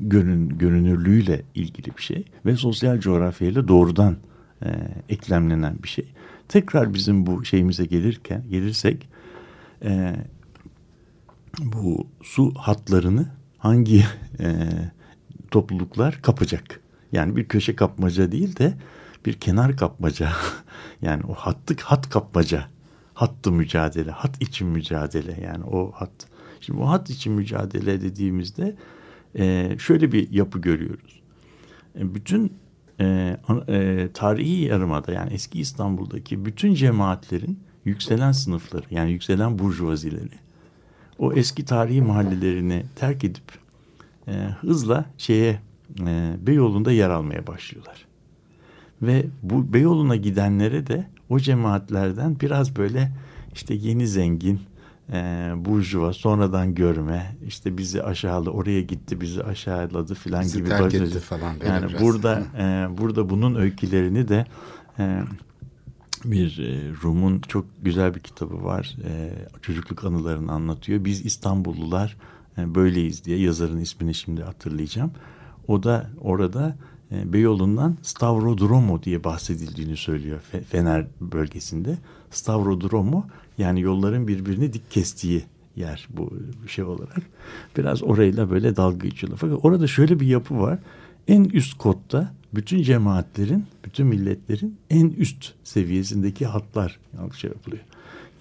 [0.01, 4.17] görün, görünürlüğüyle ilgili bir şey ve sosyal coğrafyayla doğrudan
[4.65, 4.69] e,
[5.09, 6.13] eklemlenen bir şey.
[6.49, 9.09] Tekrar bizim bu şeyimize gelirken gelirsek
[9.85, 10.17] e,
[11.59, 13.29] bu su hatlarını
[13.59, 14.05] hangi
[14.41, 14.69] e,
[15.51, 16.81] topluluklar kapacak?
[17.17, 18.75] Yani bir köşe kapmaca değil de
[19.27, 20.33] bir kenar kapmaca.
[21.03, 22.69] yani o hattık hat kapmaca.
[23.15, 26.11] Hattı mücadele, hat için mücadele yani o hat.
[26.61, 28.77] Şimdi o hat için mücadele dediğimizde
[29.39, 31.21] e, şöyle bir yapı görüyoruz.
[31.99, 32.53] E, bütün
[33.01, 40.39] e, tarihi yarımada yani eski İstanbul'daki bütün cemaatlerin yükselen sınıfları yani yükselen burjuvazileri
[41.19, 43.45] o eski tarihi mahallelerini terk edip
[44.61, 45.61] hızla şeye
[46.01, 48.07] e, Beyoğlu'nda yer almaya başlıyorlar.
[49.03, 53.13] Ve bu Beyoğlu'na gidenlere de o cemaatlerden biraz böyle
[53.55, 54.61] işte yeni zengin,
[55.13, 60.69] e, burjuva, sonradan görme, işte bizi aşağıladı, oraya gitti, bizi aşağıladı filan Bizi gibi.
[60.69, 62.03] terk etti falan Yani biraz.
[62.03, 64.47] burada e, burada bunun öykülerini de
[64.99, 65.21] e,
[66.25, 68.97] bir e, Rum'un çok güzel bir kitabı var.
[69.05, 69.33] E,
[69.63, 71.05] çocukluk anılarını anlatıyor.
[71.05, 72.17] Biz İstanbullular
[72.59, 75.11] e, böyleyiz diye yazarın ismini şimdi hatırlayacağım.
[75.69, 76.77] O da orada
[77.13, 81.99] e, Beyoğlu'ndan Stavrodromo diye bahsedildiğini söylüyor Fe- Fener bölgesinde.
[82.31, 83.27] Stavrodromo
[83.59, 85.45] yani yolların birbirini dik kestiği
[85.77, 86.33] yer bu
[86.67, 87.23] şey olarak.
[87.77, 89.39] Biraz orayla böyle dalga geçiyorlar.
[89.39, 90.79] Fakat orada şöyle bir yapı var.
[91.29, 96.99] En üst kotta bütün cemaatlerin, bütün milletlerin en üst seviyesindeki hatlar
[97.37, 97.83] şey yapılıyor.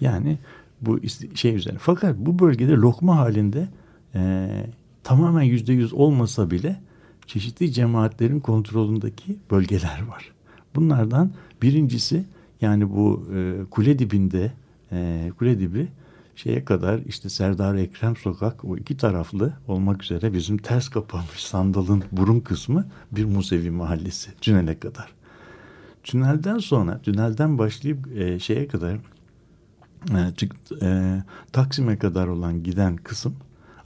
[0.00, 0.38] Yani
[0.80, 1.00] bu
[1.34, 1.78] şey üzerine.
[1.78, 3.68] Fakat bu bölgede lokma halinde
[4.14, 4.48] e,
[5.04, 6.80] tamamen yüzde yüz olmasa bile
[7.26, 10.32] çeşitli cemaatlerin kontrolündeki bölgeler var.
[10.74, 11.30] Bunlardan
[11.62, 12.24] birincisi
[12.60, 14.52] yani bu e, kule dibinde
[14.92, 15.88] e, kule dibi
[16.36, 22.04] şeye kadar işte Serdar Ekrem Sokak o iki taraflı olmak üzere bizim ters kapanmış sandalın
[22.12, 25.08] burun kısmı bir Musevi mahallesi tünele kadar.
[26.04, 28.94] Tünelden sonra tünelden başlayıp e, şeye kadar
[30.10, 31.22] e, çık- e,
[31.52, 33.36] Taksim'e kadar olan giden kısım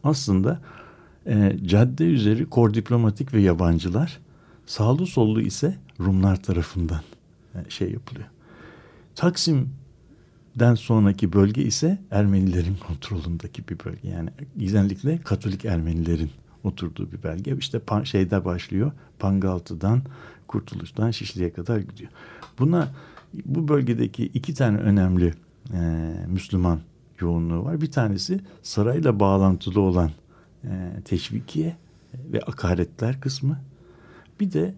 [0.05, 0.61] aslında
[1.27, 4.21] e, cadde üzeri kor diplomatik ve yabancılar
[4.66, 7.01] sağlı sollu ise Rumlar tarafından
[7.55, 8.27] e, şey yapılıyor.
[9.14, 14.09] Taksim'den sonraki bölge ise Ermenilerin kontrolündeki bir bölge.
[14.09, 16.31] Yani genellikle Katolik Ermenilerin
[16.64, 17.57] oturduğu bir bölge.
[17.57, 18.93] İşte pan, şeyde başlıyor.
[19.18, 20.03] Pangaltı'dan,
[20.49, 22.11] Kurtuluş'tan Şişli'ye kadar gidiyor.
[22.59, 22.89] Buna
[23.45, 25.35] bu bölgedeki iki tane önemli
[25.73, 25.81] e,
[26.29, 26.81] Müslüman
[27.21, 27.81] yoğunluğu var.
[27.81, 30.11] Bir tanesi sarayla bağlantılı olan
[31.05, 31.77] teşvikiye
[32.33, 33.59] ve akaretler kısmı.
[34.41, 34.75] Bir de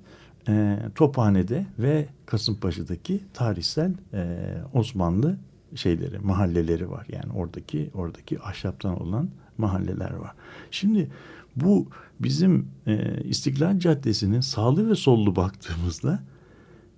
[0.49, 4.39] e, Tophane'de ve Kasımpaşa'daki tarihsel e,
[4.75, 5.37] Osmanlı
[5.75, 7.07] şeyleri, mahalleleri var.
[7.13, 9.29] Yani oradaki oradaki ahşaptan olan
[9.59, 10.35] mahalleler var.
[10.71, 11.11] Şimdi
[11.57, 11.89] bu
[12.21, 16.23] bizim e, İstiklal Caddesi'nin sağlı ve sollu baktığımızda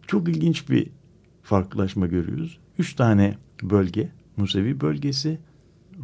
[0.07, 0.91] çok ilginç bir
[1.43, 2.59] farklılaşma görüyoruz.
[2.79, 5.39] Üç tane bölge, Musevi bölgesi,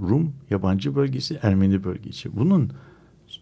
[0.01, 2.37] Rum yabancı bölgesi, Ermeni bölgesi.
[2.37, 2.73] Bunun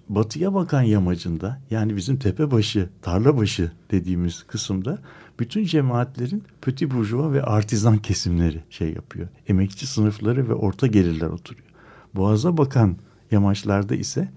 [0.08, 4.98] batıya bakan yamacında yani bizim tepebaşı, tarlabaşı dediğimiz kısımda
[5.38, 9.28] bütün cemaatlerin pöti burjuva ve artizan kesimleri şey yapıyor.
[9.48, 11.68] Emekçi sınıfları ve orta gelirler oturuyor.
[12.14, 12.96] Boğaza bakan
[13.30, 14.28] yamaçlarda ise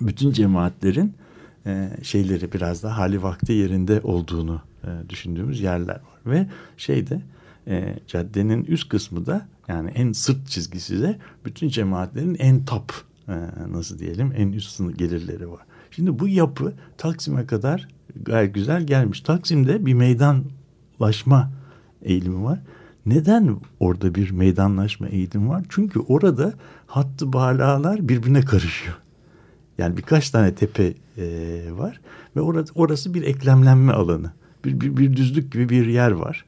[0.00, 1.14] bütün cemaatlerin
[1.66, 6.20] e, şeyleri biraz da hali vakti yerinde olduğunu e, düşündüğümüz yerler var.
[6.26, 6.46] Ve
[6.76, 7.22] şeyde
[7.66, 12.92] e, caddenin üst kısmı da yani en sırt çizgisi de bütün cemaatlerin en top
[13.28, 13.34] e,
[13.70, 15.60] nasıl diyelim en üst gelirleri var.
[15.90, 17.88] Şimdi bu yapı Taksim'e kadar
[18.22, 19.20] gayet güzel gelmiş.
[19.20, 21.50] Taksim'de bir meydanlaşma
[22.02, 22.60] eğilimi var.
[23.06, 25.64] Neden orada bir meydanlaşma eğilimi var?
[25.68, 26.52] Çünkü orada
[26.86, 28.96] hattı balalar birbirine karışıyor.
[29.78, 31.24] Yani birkaç tane tepe e,
[31.72, 32.00] var
[32.36, 34.32] ve orası, orası bir eklemlenme alanı.
[34.64, 36.44] Bir, bir, bir düzlük gibi bir yer var.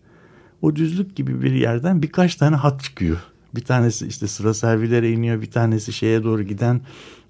[0.62, 3.16] O düzlük gibi bir yerden birkaç tane hat çıkıyor.
[3.54, 5.42] Bir tanesi işte sıra servilere iniyor.
[5.42, 6.80] Bir tanesi şeye doğru giden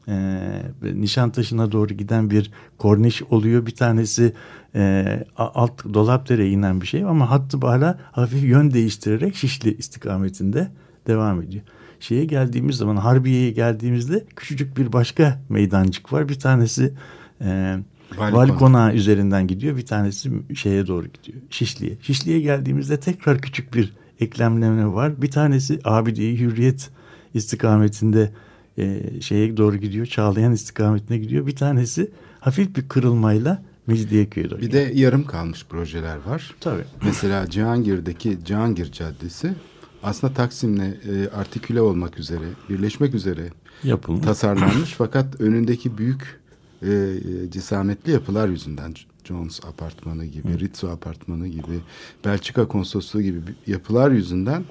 [0.09, 0.39] e,
[0.83, 3.67] Nişantaşı'na doğru giden bir korniş oluyor.
[3.67, 4.33] Bir tanesi
[4.75, 10.69] e, alt Dolapdere'ye inen bir şey ama hattı hala hafif yön değiştirerek Şişli istikametinde
[11.07, 11.65] devam ediyor.
[12.01, 16.29] Şeye geldiğimiz zaman Harbiye'ye geldiğimizde küçücük bir başka meydancık var.
[16.29, 16.95] Bir tanesi
[17.41, 17.79] e,
[18.19, 19.77] Vali, Vali Konağı üzerinden gidiyor.
[19.77, 21.39] Bir tanesi şeye doğru gidiyor.
[21.51, 21.97] Şişli'ye.
[22.03, 25.23] Şişli'ye geldiğimizde tekrar küçük bir eklemleme var.
[25.23, 26.91] Bir tanesi Abidiye Hürriyet
[27.35, 28.31] istikametinde
[28.79, 30.07] e, şeye doğru gidiyor.
[30.07, 31.47] Çağlayan istikametine gidiyor.
[31.47, 32.11] Bir tanesi
[32.41, 34.61] hafif bir kırılmayla Mecidiyeköy'e doğru.
[34.61, 36.55] Bir de yarım kalmış projeler var.
[36.61, 36.85] Tabii.
[37.05, 39.55] Mesela Cihangir'deki Cihangir Caddesi
[40.03, 43.51] aslında Taksim'le e, artiküle olmak üzere, birleşmek üzere
[43.85, 44.25] yapılmış.
[44.25, 44.91] tasarlanmış.
[44.99, 46.42] fakat önündeki büyük
[46.87, 50.59] e, cesametli yapılar yüzünden Jones apartmanı gibi, Hı.
[50.59, 51.81] Ritzo apartmanı gibi,
[52.25, 54.65] Belçika konsolosluğu gibi yapılar yüzünden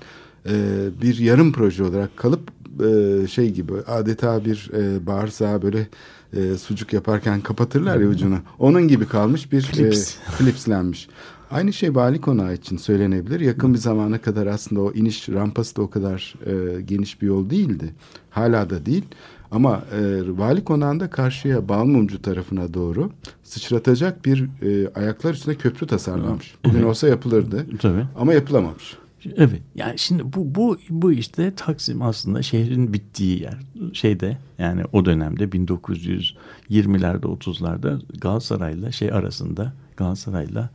[0.49, 0.53] e,
[1.01, 2.51] bir yarım proje olarak kalıp
[2.83, 5.87] e, şey gibi adeta bir e, bağırsağı böyle
[6.33, 8.39] e, sucuk yaparken kapatırlar ya ucunu.
[8.59, 10.15] Onun gibi kalmış bir Klips.
[10.15, 11.07] e, klipslenmiş.
[11.51, 13.39] Aynı şey Vali Konağı için söylenebilir.
[13.39, 17.49] Yakın bir zamana kadar aslında o iniş rampası da o kadar e, geniş bir yol
[17.49, 17.93] değildi.
[18.29, 19.05] Hala da değil.
[19.51, 23.11] Ama e, Vali Konağı'nda karşıya Balmumcu tarafına doğru
[23.43, 26.55] sıçratacak bir e, ayaklar üstüne köprü tasarlanmış.
[26.65, 26.87] Bugün evet.
[26.87, 27.65] olsa yapılırdı.
[27.79, 28.05] Tabii.
[28.19, 28.97] Ama yapılamamış.
[29.25, 29.61] Evet.
[29.75, 33.57] Yani şimdi bu bu bu işte Taksim aslında şehrin bittiği yer.
[33.93, 40.69] Şeyde yani o dönemde 1920'lerde 30'larda Galatasaray'la şey arasında Galatasaray'la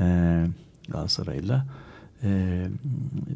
[0.00, 0.04] e,
[0.88, 1.66] Galatasaray'la
[2.22, 2.66] e,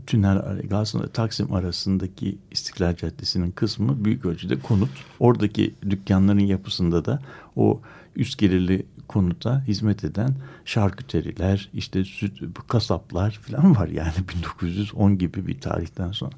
[0.07, 4.91] tünel Galatasaray Taksim arasındaki İstiklal Caddesi'nin kısmı büyük ölçüde konut.
[5.21, 7.23] Oradaki dükkanların yapısında da
[7.57, 7.81] o
[8.17, 15.61] üst gelirli konuta hizmet eden şarküteriler, işte süt, kasaplar falan var yani 1910 gibi bir
[15.61, 16.33] tarihten sonra.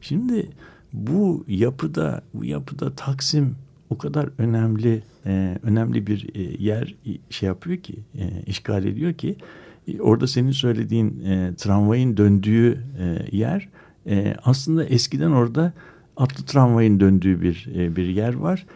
[0.00, 0.50] Şimdi
[0.92, 3.56] bu yapıda bu yapıda Taksim
[3.90, 6.94] o kadar önemli e, önemli bir e, yer
[7.30, 9.36] şey yapıyor ki e, işgal ediyor ki
[10.00, 13.68] orada senin söylediğin e, tramvayın döndüğü e, yer
[14.06, 15.72] e, aslında eskiden orada
[16.16, 18.66] atlı tramvayın döndüğü bir e, bir yer var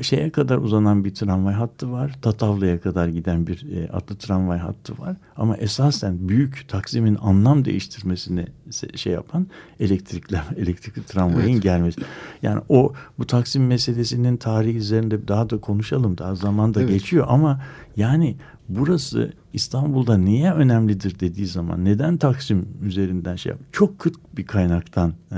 [0.00, 2.18] şeye kadar uzanan bir tramvay hattı var.
[2.22, 5.16] Tatavla'ya kadar giden bir e, atlı tramvay hattı var.
[5.36, 8.46] Ama esasen büyük Taksim'in anlam değiştirmesini
[8.94, 9.46] şey yapan
[9.80, 11.62] elektrikler, elektrikli tramvayın evet.
[11.62, 12.00] gelmesi.
[12.42, 16.18] Yani o bu Taksim meselesinin tarihi üzerinde daha da konuşalım.
[16.18, 16.90] Daha zaman da evet.
[16.90, 17.62] geçiyor ama
[17.96, 18.36] yani
[18.70, 25.14] burası İstanbul'da niye önemlidir dediği zaman neden Taksim üzerinden şey yap çok kıt bir kaynaktan
[25.32, 25.36] e,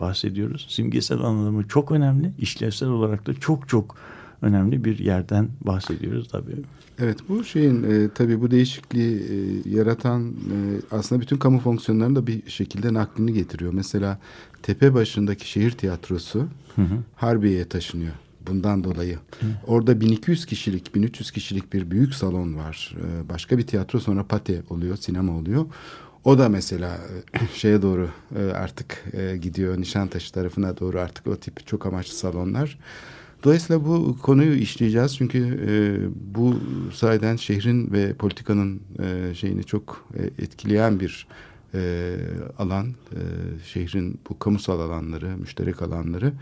[0.00, 0.66] bahsediyoruz.
[0.70, 2.32] Simgesel anlamı çok önemli.
[2.38, 3.96] işlevsel olarak da çok çok
[4.42, 6.56] önemli bir yerden bahsediyoruz tabii.
[6.98, 10.56] Evet bu şeyin e, tabii bu değişikliği e, yaratan e,
[10.90, 13.72] aslında bütün kamu fonksiyonlarını da bir şekilde naklini getiriyor.
[13.72, 14.18] Mesela
[14.62, 16.38] tepe başındaki şehir tiyatrosu
[16.76, 16.98] hı hı.
[17.16, 18.12] Harbiye'ye taşınıyor
[18.46, 19.14] bundan dolayı.
[19.14, 19.46] Hı.
[19.66, 22.96] Orada 1200 kişilik, 1300 kişilik bir büyük salon var.
[22.98, 25.66] Ee, başka bir tiyatro sonra pate oluyor, sinema oluyor.
[26.24, 26.98] O da mesela
[27.34, 32.14] e, şeye doğru e, artık e, gidiyor Nişantaşı tarafına doğru artık o tip çok amaçlı
[32.14, 32.78] salonlar.
[33.44, 36.60] Dolayısıyla bu konuyu işleyeceğiz çünkü bu
[36.94, 38.80] sayeden şehrin ve politikanın
[39.34, 41.26] şeyini çok etkileyen bir
[42.58, 42.86] alan.
[43.64, 46.32] şehrin bu kamusal alanları, müşterek alanları.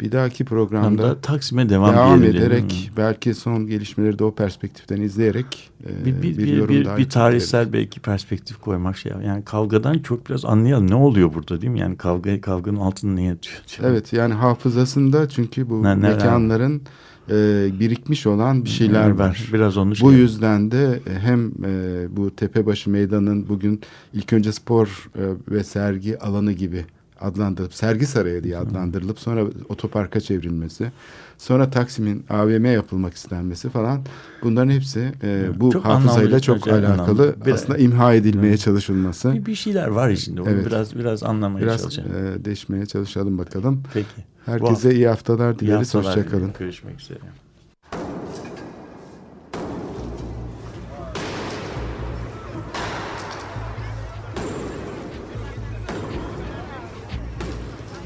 [0.00, 5.70] Bir dahaki programda da Taksim'e devam, devam ederek belki son gelişmeleri de o perspektiften izleyerek
[5.86, 7.72] e, bir, bir, bir, bir, bir, bir tarihsel ederiz.
[7.72, 11.96] belki perspektif koymak şey yani kavgadan çok biraz anlayalım ne oluyor burada değil mi yani
[11.96, 13.56] kavga kavganın altında ne yatıyor?
[13.82, 16.82] Evet yani hafızasında çünkü bu ne, mekanların
[17.30, 19.28] e, birikmiş olan bir şeyler var.
[19.28, 19.50] var.
[19.52, 23.80] Biraz onu şey Bu yüzden de hem e, bu Tepebaşı Meydan'ın bugün
[24.14, 25.22] ilk önce spor e,
[25.54, 26.84] ve sergi alanı gibi
[27.20, 30.92] adlandırılıp sergi sarayı diye adlandırılıp sonra otoparka çevrilmesi,
[31.38, 34.00] sonra Taksim'in AVM yapılmak istenmesi falan
[34.42, 37.36] bunların hepsi e, bu Çok hafızayla çok alakalı anlamlı.
[37.54, 39.32] Aslında imha edilmeye çalışılması.
[39.34, 40.42] Bir, bir şeyler var içinde.
[40.42, 40.66] Onu Evet.
[40.66, 42.10] biraz biraz anlamaya Biraz çalışalım.
[42.40, 43.82] e, deşmeye çalışalım bakalım.
[43.94, 44.06] Peki.
[44.46, 45.94] Herkese iyi haftalar dileriz.
[45.94, 46.50] Hoşçakalın.
[46.58, 47.18] Görüşmek üzere.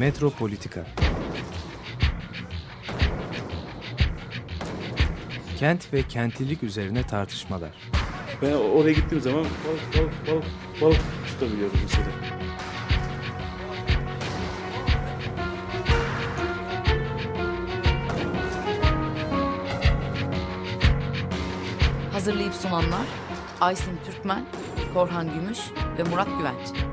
[0.02, 0.86] Metropolitika
[5.58, 7.70] Kent ve kentlilik üzerine tartışmalar.
[8.42, 10.44] Ben oraya gittiğim zaman balık balık balık
[10.80, 12.06] balık tutabiliyorum mesela.
[22.12, 23.06] Hazırlayıp sunanlar
[23.60, 24.44] Aysin Türkmen,
[24.94, 25.58] Korhan Gümüş
[25.98, 26.92] ve Murat Güvenç.